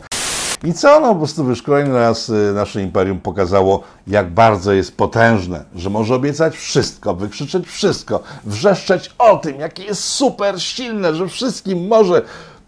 I 0.64 0.74
co? 0.74 1.00
No 1.00 1.08
po 1.08 1.14
prostu 1.14 1.44
wyszkolenie 1.44 1.90
nas, 1.90 2.28
y, 2.28 2.52
nasze 2.54 2.82
imperium 2.82 3.20
pokazało, 3.20 3.82
jak 4.06 4.30
bardzo 4.30 4.72
jest 4.72 4.96
potężne, 4.96 5.64
że 5.74 5.90
może 5.90 6.14
obiecać 6.14 6.56
wszystko, 6.56 7.14
wykrzyczeć 7.14 7.66
wszystko, 7.66 8.22
wrzeszczeć 8.44 9.10
o 9.18 9.36
tym, 9.36 9.60
jakie 9.60 9.84
jest 9.84 10.04
super 10.04 10.62
silne, 10.62 11.14
że 11.14 11.28
wszystkim 11.28 11.86
może 11.86 12.22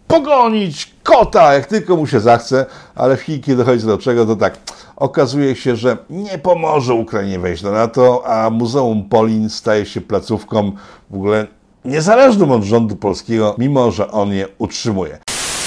pogonić 0.07 0.95
kota, 1.03 1.55
jak 1.55 1.67
tylko 1.67 1.97
mu 1.97 2.07
się 2.07 2.21
zachce, 2.21 2.67
ale 2.95 3.17
w 3.17 3.21
chwili, 3.21 3.41
kiedy 3.41 3.57
dochodzi 3.57 3.87
do 3.87 3.99
czego, 3.99 4.27
to 4.27 4.37
tak, 4.37 4.59
okazuje 4.97 5.57
się, 5.57 5.77
że 5.77 5.97
nie 6.11 6.39
pomoże 6.39 6.95
Ukrainie 6.95 7.39
wejść 7.39 7.63
do 7.63 7.73
NATO, 7.73 8.23
a 8.27 8.51
Muzeum 8.51 9.09
Polin 9.09 9.51
staje 9.51 9.87
się 9.87 10.01
placówką 10.01 10.73
w 11.11 11.15
ogóle 11.15 11.47
niezależną 11.85 12.53
od 12.53 12.63
rządu 12.63 12.97
polskiego, 12.97 13.55
mimo 13.59 13.91
że 13.91 14.11
on 14.11 14.33
je 14.33 14.49
utrzymuje. 14.59 15.19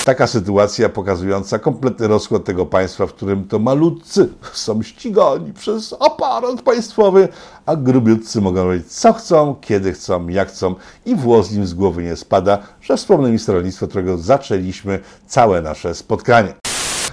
Taka 0.08 0.28
sytuacja 0.28 0.90
pokazująca 0.90 1.60
kompletny 1.60 2.08
rozkład 2.08 2.44
tego 2.44 2.66
państwa, 2.66 3.08
w 3.08 3.14
którym 3.14 3.48
to 3.48 3.60
malutcy 3.60 4.30
są 4.54 4.84
ścigani 4.84 5.54
przez 5.54 5.96
aparat 6.00 6.62
państwowy, 6.62 7.28
a 7.66 7.76
grubiutcy 7.76 8.42
mogą 8.42 8.64
robić 8.64 8.88
co 8.88 9.14
chcą, 9.14 9.56
kiedy 9.62 9.94
chcą, 9.94 10.28
jak 10.28 10.50
chcą 10.50 10.76
i 11.06 11.16
włos 11.16 11.52
im 11.52 11.68
z 11.68 11.74
głowy 11.74 12.04
nie 12.04 12.16
spada, 12.16 12.58
że 12.82 12.98
wspomnę 12.98 13.28
ministra 13.28 13.54
rolnictwa, 13.54 13.88
którego 13.88 14.18
zaczęliśmy 14.18 15.00
całe 15.28 15.62
nasze 15.62 15.96
spotkanie. 15.96 16.54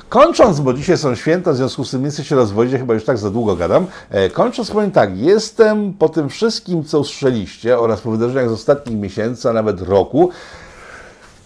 Kończąc, 0.08 0.60
bo 0.60 0.74
dzisiaj 0.74 0.98
są 0.98 1.14
święta, 1.14 1.52
w 1.52 1.56
związku 1.56 1.84
z 1.84 1.90
tym 1.90 2.02
nie 2.02 2.10
chcę 2.10 2.24
się 2.24 2.36
rozwodzić, 2.36 2.74
chyba 2.74 2.94
już 2.94 3.04
tak 3.04 3.18
za 3.18 3.30
długo 3.30 3.56
gadam. 3.56 3.86
E, 4.10 4.30
kończąc, 4.30 4.70
powiem 4.70 4.90
tak, 4.90 5.18
jestem 5.18 5.92
po 5.92 6.08
tym 6.08 6.28
wszystkim, 6.28 6.84
co 6.84 7.00
usłyszeliście 7.00 7.78
oraz 7.78 8.00
po 8.00 8.10
wydarzeniach 8.10 8.48
z 8.48 8.52
ostatnich 8.52 8.98
miesięcy, 8.98 9.50
a 9.50 9.52
nawet 9.52 9.80
roku, 9.80 10.30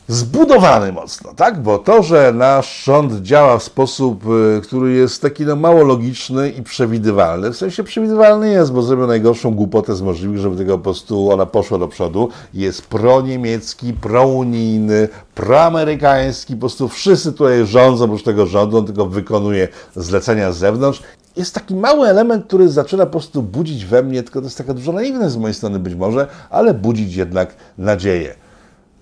zbudowany 0.09 0.93
mocno, 0.93 1.35
tak? 1.37 1.63
Bo 1.63 1.79
to, 1.79 2.03
że 2.03 2.33
nasz 2.33 2.85
rząd 2.85 3.23
działa 3.23 3.59
w 3.59 3.63
sposób, 3.63 4.25
y, 4.59 4.61
który 4.61 4.93
jest 4.93 5.23
taki 5.23 5.45
no, 5.45 5.57
mało 5.57 5.85
logiczny 5.85 6.51
i 6.51 6.63
przewidywalny, 6.63 7.51
w 7.51 7.57
sensie 7.57 7.85
przewidywalny 7.85 8.51
jest, 8.51 8.73
bo 8.73 8.83
zrobił 8.83 9.07
najgorszą 9.07 9.55
głupotę 9.55 9.95
z 9.95 10.03
możliwych, 10.03 10.39
żeby 10.39 10.57
tego 10.57 10.79
po 10.79 10.85
prostu 10.85 11.31
ona 11.31 11.47
poszła 11.47 11.79
do 11.79 11.89
przodu, 11.89 12.29
jest 12.55 12.87
proniemiecki, 12.87 13.93
prounijny, 13.93 15.09
proamerykański, 15.35 16.55
po 16.55 16.61
prostu 16.61 16.89
wszyscy 16.89 17.33
tutaj 17.33 17.67
rządzą 17.67 18.05
oprócz 18.05 18.23
tego 18.23 18.47
rządu, 18.47 18.79
on 18.79 18.87
tylko 18.87 19.07
wykonuje 19.07 19.69
zlecenia 19.97 20.53
z 20.53 20.57
zewnątrz 20.57 21.03
jest 21.37 21.55
taki 21.55 21.75
mały 21.75 22.09
element, 22.09 22.47
który 22.47 22.69
zaczyna 22.69 23.07
po 23.07 23.13
prostu 23.13 23.43
budzić 23.43 23.85
we 23.85 24.03
mnie, 24.03 24.23
tylko 24.23 24.41
to 24.41 24.47
jest 24.47 24.59
taka 24.59 24.75
duża 24.75 24.93
naiwność 24.93 25.33
z 25.33 25.37
mojej 25.37 25.55
strony 25.55 25.79
być 25.79 25.95
może, 25.95 26.27
ale 26.51 26.75
budzić 26.75 27.15
jednak 27.15 27.55
nadzieję. 27.79 28.48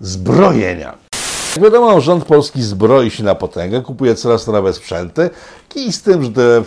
Zbrojenia. 0.01 0.97
Jak 1.55 1.63
wiadomo, 1.63 2.01
rząd 2.01 2.25
polski 2.25 2.63
zbroi 2.63 3.11
się 3.11 3.23
na 3.23 3.35
potęgę, 3.35 3.81
kupuje 3.81 4.15
coraz 4.15 4.45
to 4.45 4.51
nowe 4.51 4.73
sprzęty 4.73 5.29
i 5.75 5.93
z 5.93 6.01
tym, 6.01 6.23
że 6.23 6.31
te 6.31 6.63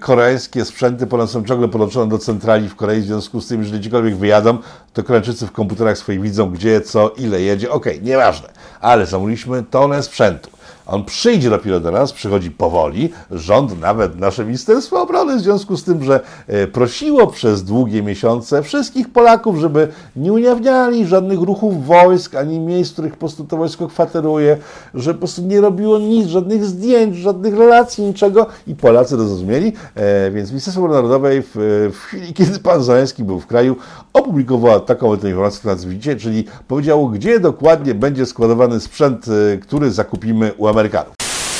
koreańskie 0.00 0.64
sprzęty 0.64 1.06
są 1.26 1.44
ciągle 1.44 1.68
podłączone 1.68 2.08
do 2.08 2.18
centrali 2.18 2.68
w 2.68 2.76
Korei, 2.76 3.00
w 3.00 3.04
związku 3.04 3.40
z 3.40 3.48
tym, 3.48 3.60
jeżeli 3.60 3.80
gdziekolwiek 3.80 4.16
wyjadą, 4.16 4.58
to 4.92 5.02
Koreańczycy 5.02 5.46
w 5.46 5.52
komputerach 5.52 5.98
swoich 5.98 6.20
widzą, 6.20 6.50
gdzie, 6.50 6.80
co, 6.80 7.08
ile 7.08 7.40
jedzie. 7.40 7.70
Okej, 7.70 8.02
nieważne, 8.02 8.48
ale 8.80 9.06
zamówiliśmy 9.06 9.62
tonę 9.62 10.02
sprzętu. 10.02 10.50
On 10.86 11.04
przyjdzie 11.04 11.50
dopiero 11.50 11.80
do 11.80 11.90
nas, 11.90 12.12
przychodzi 12.12 12.50
powoli. 12.50 13.12
Rząd, 13.30 13.80
nawet 13.80 14.20
nasze 14.20 14.44
Ministerstwo 14.44 15.02
Obrony, 15.02 15.36
w 15.36 15.40
związku 15.40 15.76
z 15.76 15.84
tym, 15.84 16.04
że 16.04 16.20
e, 16.46 16.66
prosiło 16.66 17.26
przez 17.26 17.64
długie 17.64 18.02
miesiące 18.02 18.62
wszystkich 18.62 19.12
Polaków, 19.12 19.58
żeby 19.58 19.88
nie 20.16 20.32
ujawniali 20.32 21.06
żadnych 21.06 21.40
ruchów 21.40 21.86
wojsk, 21.86 22.34
ani 22.34 22.60
miejsc, 22.60 22.90
w 22.90 22.92
których 22.92 23.12
po 23.12 23.18
prostu 23.18 23.44
to 23.44 23.56
wojsko 23.56 23.88
kwateruje, 23.88 24.56
że 24.94 25.14
po 25.14 25.18
prostu 25.18 25.42
nie 25.42 25.60
robiło 25.60 25.98
nic, 25.98 26.28
żadnych 26.28 26.64
zdjęć, 26.64 27.16
żadnych 27.16 27.58
relacji, 27.58 28.04
niczego 28.04 28.46
i 28.66 28.74
Polacy 28.74 29.16
to 29.16 29.28
zrozumieli. 29.28 29.72
E, 29.94 30.30
więc 30.30 30.50
Ministerstwo 30.50 30.80
Obrony 30.80 30.96
Narodowej 30.96 31.42
w, 31.42 31.50
w 31.92 31.96
chwili, 31.96 32.34
kiedy 32.34 32.58
pan 32.58 32.82
Zaleński 32.82 33.24
był 33.24 33.40
w 33.40 33.46
kraju, 33.46 33.76
opublikowało 34.12 34.80
taką 34.80 35.14
informację, 35.14 35.58
którą 35.58 35.90
widzicie, 35.90 36.16
czyli 36.16 36.44
powiedziało, 36.68 37.08
gdzie 37.08 37.40
dokładnie 37.40 37.94
będzie 37.94 38.26
składowany 38.26 38.80
sprzęt, 38.80 39.26
e, 39.28 39.58
który 39.58 39.90
zakupimy 39.90 40.52
u 40.58 40.66
Amerykanów. 40.76 41.14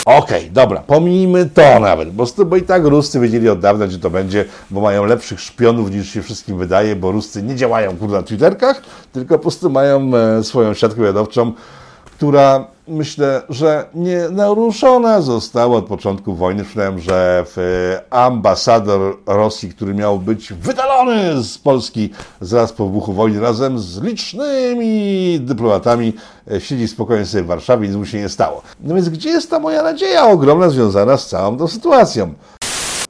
Okej, 0.06 0.50
dobra, 0.50 0.80
pomijmy 0.80 1.46
to 1.46 1.80
nawet, 1.80 2.10
bo, 2.10 2.26
bo 2.46 2.56
i 2.56 2.62
tak 2.62 2.84
Ruscy 2.84 3.20
wiedzieli 3.20 3.48
od 3.48 3.60
dawna, 3.60 3.86
gdzie 3.86 3.98
to 3.98 4.10
będzie, 4.10 4.44
bo 4.70 4.80
mają 4.80 5.04
lepszych 5.04 5.40
szpionów 5.40 5.90
niż 5.90 6.10
się 6.10 6.22
wszystkim 6.22 6.58
wydaje, 6.58 6.96
bo 6.96 7.12
Ruscy 7.12 7.42
nie 7.42 7.56
działają 7.56 7.96
kurde 7.96 8.16
na 8.16 8.22
Twitterkach, 8.22 8.82
tylko 9.12 9.34
po 9.34 9.42
prostu 9.42 9.70
mają 9.70 10.16
e, 10.16 10.44
swoją 10.44 10.74
siatkę 10.74 11.00
wywiadowczą, 11.00 11.52
która 12.16 12.66
myślę, 12.88 13.42
że 13.48 13.84
nie 13.94 14.28
naruszona 14.30 15.20
została 15.20 15.76
od 15.76 15.86
początku 15.86 16.34
wojny. 16.34 16.64
Przypomniałem, 16.64 17.00
że 17.00 17.44
ambasador 18.10 19.16
Rosji, 19.26 19.68
który 19.68 19.94
miał 19.94 20.18
być 20.18 20.52
wydalony 20.52 21.42
z 21.42 21.58
Polski 21.58 22.10
zaraz 22.40 22.72
po 22.72 22.86
wybuchu 22.86 23.12
wojny 23.12 23.40
razem 23.40 23.78
z 23.78 24.02
licznymi 24.02 25.40
dyplomatami, 25.40 26.12
e, 26.50 26.60
siedzi 26.60 26.88
spokojnie 26.88 27.26
sobie 27.26 27.44
w 27.44 27.46
Warszawie, 27.46 27.88
nic 27.88 27.96
mu 27.96 28.06
się 28.06 28.18
nie 28.18 28.28
stało. 28.28 28.62
No 28.80 28.94
więc 28.94 29.08
gdzie 29.08 29.28
jest 29.28 29.50
ta 29.50 29.58
moja 29.58 29.82
nadzieja 29.82 30.26
ogromna 30.26 30.70
związana 30.70 31.16
z 31.16 31.28
całą 31.28 31.56
tą 31.56 31.68
sytuacją? 31.68 32.34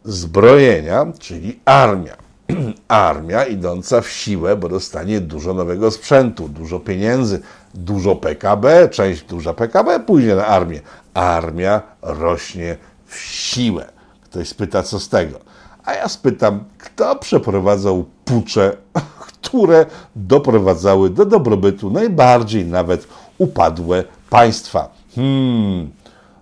Zbrojenia, 0.04 1.06
czyli 1.18 1.60
armia 1.64 2.26
armia 2.88 3.44
idąca 3.44 4.00
w 4.00 4.08
siłę, 4.08 4.56
bo 4.56 4.68
dostanie 4.68 5.20
dużo 5.20 5.54
nowego 5.54 5.90
sprzętu, 5.90 6.48
dużo 6.48 6.80
pieniędzy, 6.80 7.40
dużo 7.76 8.16
PKB, 8.16 8.88
część 8.88 9.22
duża 9.22 9.54
PKB 9.54 10.00
pójdzie 10.00 10.36
na 10.36 10.46
armię. 10.46 10.80
Armia 11.14 11.82
rośnie 12.02 12.76
w 13.06 13.18
siłę. 13.18 13.86
Ktoś 14.24 14.48
spyta, 14.48 14.82
co 14.82 15.00
z 15.00 15.08
tego? 15.08 15.38
A 15.84 15.94
ja 15.94 16.08
spytam, 16.08 16.64
kto 16.78 17.16
przeprowadzał 17.16 18.04
pucze, 18.24 18.76
które 19.42 19.86
doprowadzały 20.16 21.10
do 21.10 21.24
dobrobytu 21.24 21.90
najbardziej 21.90 22.66
nawet 22.66 23.08
upadłe 23.38 24.04
państwa? 24.30 24.88
Hmm, 25.14 25.90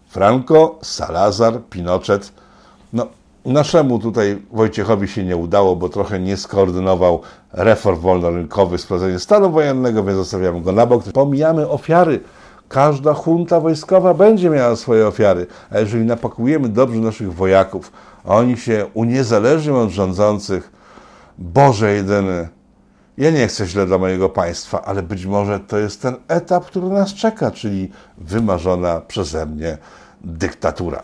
Franco, 0.09 0.79
Salazar, 0.83 1.61
Pinochet. 1.70 2.33
No, 2.92 3.07
Naszemu 3.44 3.98
tutaj 3.98 4.42
Wojciechowi 4.52 5.09
się 5.09 5.24
nie 5.24 5.37
udało, 5.37 5.76
bo 5.76 5.88
trochę 5.88 6.20
nie 6.20 6.37
skoordynował 6.37 7.20
reform 7.52 8.00
wolnorynkowych, 8.00 8.80
sprowadzenia 8.80 9.18
stanu 9.18 9.50
wojennego, 9.50 10.04
więc 10.04 10.16
zostawiamy 10.16 10.61
go 10.61 10.72
na 10.72 10.87
bok. 10.87 11.04
Pomijamy 11.12 11.68
ofiary. 11.68 12.20
Każda 12.68 13.14
junta 13.26 13.61
wojskowa 13.61 14.14
będzie 14.14 14.50
miała 14.50 14.76
swoje 14.76 15.07
ofiary, 15.07 15.46
a 15.70 15.78
jeżeli 15.78 16.04
napakujemy 16.04 16.68
dobrze 16.68 17.00
naszych 17.00 17.35
wojaków, 17.35 17.92
a 18.24 18.35
oni 18.35 18.57
się 18.57 18.87
uniezależnią 18.94 19.80
od 19.80 19.90
rządzących, 19.90 20.72
Boże 21.38 21.94
jedyny, 21.94 22.48
ja 23.18 23.30
nie 23.30 23.46
chcę 23.46 23.66
źle 23.66 23.87
dla 23.87 23.98
mojego 23.98 24.28
państwa, 24.28 24.83
ale 24.83 25.02
być 25.02 25.26
może 25.26 25.61
to 25.61 25.78
jest 25.78 26.02
ten 26.02 26.14
etap, 26.28 26.66
który 26.66 26.88
nas 26.88 27.14
czeka, 27.14 27.50
czyli 27.50 27.90
wymarzona 28.18 29.00
przeze 29.00 29.46
mnie 29.46 29.78
dyktatura. 30.20 31.02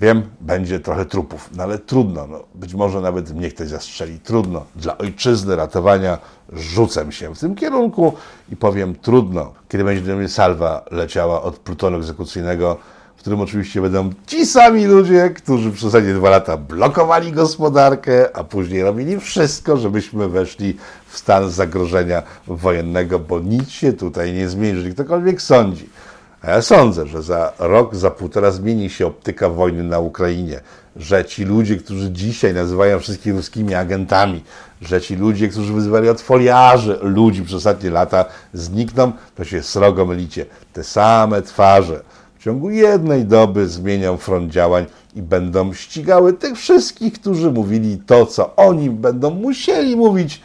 Wiem, 0.00 0.22
będzie 0.40 0.80
trochę 0.80 1.04
trupów, 1.04 1.50
no 1.56 1.62
ale 1.62 1.78
trudno. 1.78 2.26
No, 2.26 2.44
być 2.54 2.74
może 2.74 3.00
nawet 3.00 3.34
mnie 3.34 3.50
ktoś 3.50 3.68
zastrzeli. 3.68 4.20
Trudno. 4.20 4.64
Dla 4.76 4.98
ojczyzny, 4.98 5.56
ratowania 5.56 6.18
rzucę 6.52 7.12
się 7.12 7.34
w 7.34 7.38
tym 7.38 7.54
kierunku 7.54 8.12
i 8.52 8.56
powiem 8.56 8.94
trudno. 8.94 9.52
Kiedy 9.68 9.84
będzie 9.84 10.02
do 10.02 10.16
mnie 10.16 10.28
salwa 10.28 10.84
leciała 10.90 11.42
od 11.42 11.58
plutonu 11.58 11.96
egzekucyjnego, 11.96 12.76
w 13.16 13.20
którym 13.20 13.40
oczywiście 13.40 13.82
będą 13.82 14.10
ci 14.26 14.46
sami 14.46 14.84
ludzie, 14.84 15.30
którzy 15.30 15.70
przez 15.70 15.84
ostatnie 15.84 16.14
dwa 16.14 16.30
lata 16.30 16.56
blokowali 16.56 17.32
gospodarkę, 17.32 18.36
a 18.36 18.44
później 18.44 18.82
robili 18.82 19.20
wszystko, 19.20 19.76
żebyśmy 19.76 20.28
weszli 20.28 20.76
w 21.06 21.18
stan 21.18 21.50
zagrożenia 21.50 22.22
wojennego, 22.46 23.18
bo 23.18 23.40
nic 23.40 23.70
się 23.70 23.92
tutaj 23.92 24.32
nie 24.32 24.48
zmieni, 24.48 24.76
jeżeli 24.76 24.94
ktokolwiek 24.94 25.42
sądzi 25.42 25.88
a 26.42 26.50
ja 26.50 26.62
sądzę, 26.62 27.06
że 27.06 27.22
za 27.22 27.52
rok, 27.58 27.94
za 27.96 28.10
półtora 28.10 28.50
zmieni 28.50 28.90
się 28.90 29.06
optyka 29.06 29.48
wojny 29.48 29.82
na 29.82 29.98
Ukrainie, 29.98 30.60
że 30.96 31.24
ci 31.24 31.44
ludzie, 31.44 31.76
którzy 31.76 32.10
dzisiaj 32.10 32.54
nazywają 32.54 32.98
wszystkich 32.98 33.34
ruskimi 33.34 33.74
agentami, 33.74 34.44
że 34.80 35.00
ci 35.00 35.16
ludzie, 35.16 35.48
którzy 35.48 35.72
wyzywali 35.72 36.08
od 36.08 36.20
foliarzy 36.20 36.98
ludzi 37.02 37.42
przez 37.42 37.56
ostatnie 37.56 37.90
lata, 37.90 38.24
znikną, 38.54 39.12
to 39.36 39.44
się 39.44 39.62
srogo 39.62 40.06
mylicie. 40.06 40.46
Te 40.72 40.84
same 40.84 41.42
twarze 41.42 42.02
w 42.38 42.44
ciągu 42.44 42.70
jednej 42.70 43.24
doby 43.24 43.68
zmienią 43.68 44.16
front 44.16 44.52
działań 44.52 44.86
i 45.14 45.22
będą 45.22 45.72
ścigały 45.72 46.32
tych 46.32 46.58
wszystkich, 46.58 47.12
którzy 47.12 47.50
mówili 47.50 47.98
to, 48.06 48.26
co 48.26 48.56
oni 48.56 48.90
będą 48.90 49.30
musieli 49.30 49.96
mówić 49.96 50.40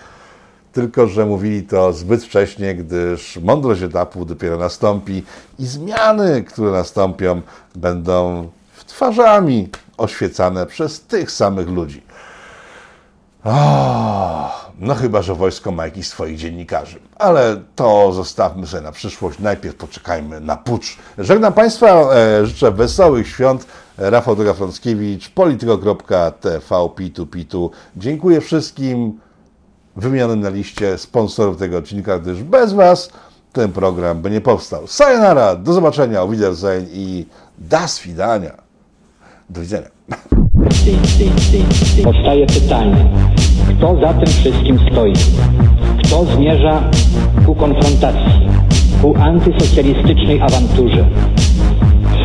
tylko 0.77 1.07
że 1.07 1.25
mówili 1.25 1.63
to 1.63 1.93
zbyt 1.93 2.23
wcześnie, 2.23 2.75
gdyż 2.75 3.39
mądrość 3.43 3.81
etapu 3.81 4.25
dopiero 4.25 4.57
nastąpi 4.57 5.23
i 5.59 5.65
zmiany, 5.65 6.43
które 6.43 6.71
nastąpią, 6.71 7.41
będą 7.75 8.49
twarzami 8.87 9.69
oświecane 9.97 10.65
przez 10.65 11.01
tych 11.01 11.31
samych 11.31 11.67
ludzi. 11.67 12.01
Oh, 13.43 14.71
no 14.79 14.95
chyba, 14.95 15.21
że 15.21 15.35
wojsko 15.35 15.71
ma 15.71 15.85
jakichś 15.85 16.07
swoich 16.07 16.37
dziennikarzy. 16.37 16.99
Ale 17.15 17.61
to 17.75 18.13
zostawmy 18.13 18.67
sobie 18.67 18.83
na 18.83 18.91
przyszłość. 18.91 19.39
Najpierw 19.39 19.75
poczekajmy 19.75 20.41
na 20.41 20.57
pucz. 20.57 20.97
Żegnam 21.17 21.53
Państwa, 21.53 21.87
e, 21.87 22.45
życzę 22.45 22.71
wesołych 22.71 23.27
świąt. 23.27 23.65
Rafał 23.97 24.35
Drogafrąckiewicz, 24.35 25.29
polityko.tv, 25.29 26.89
pitu, 26.95 27.27
pitu. 27.27 27.71
Dziękuję 27.95 28.41
wszystkim 28.41 29.19
wymienionym 29.97 30.39
na 30.39 30.49
liście 30.49 30.97
sponsorów 30.97 31.57
tego 31.57 31.77
odcinka, 31.77 32.19
gdyż 32.19 32.43
bez 32.43 32.73
Was 32.73 33.09
ten 33.53 33.71
program 33.71 34.21
by 34.21 34.31
nie 34.31 34.41
powstał. 34.41 34.87
Sayonara, 34.87 35.55
do 35.55 35.73
zobaczenia, 35.73 36.21
o 36.21 36.27
Wiedersehen 36.27 36.85
i 36.93 37.25
das 37.57 38.01
widania. 38.01 38.51
Do 39.49 39.61
widzenia. 39.61 39.87
Powstaje 42.03 42.47
pytanie, 42.47 43.13
kto 43.69 43.99
za 44.01 44.13
tym 44.13 44.27
wszystkim 44.27 44.79
stoi? 44.91 45.13
Kto 46.03 46.25
zmierza 46.25 46.83
ku 47.45 47.55
konfrontacji, 47.55 48.49
ku 49.01 49.15
antysocjalistycznej 49.15 50.41
awanturze? 50.41 51.09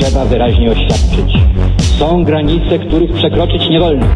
Trzeba 0.00 0.24
wyraźnie 0.24 0.70
oświadczyć. 0.70 1.32
Są 1.98 2.24
granice, 2.24 2.78
których 2.78 3.12
przekroczyć 3.12 3.68
nie 3.70 3.80
wolno. 3.80 4.06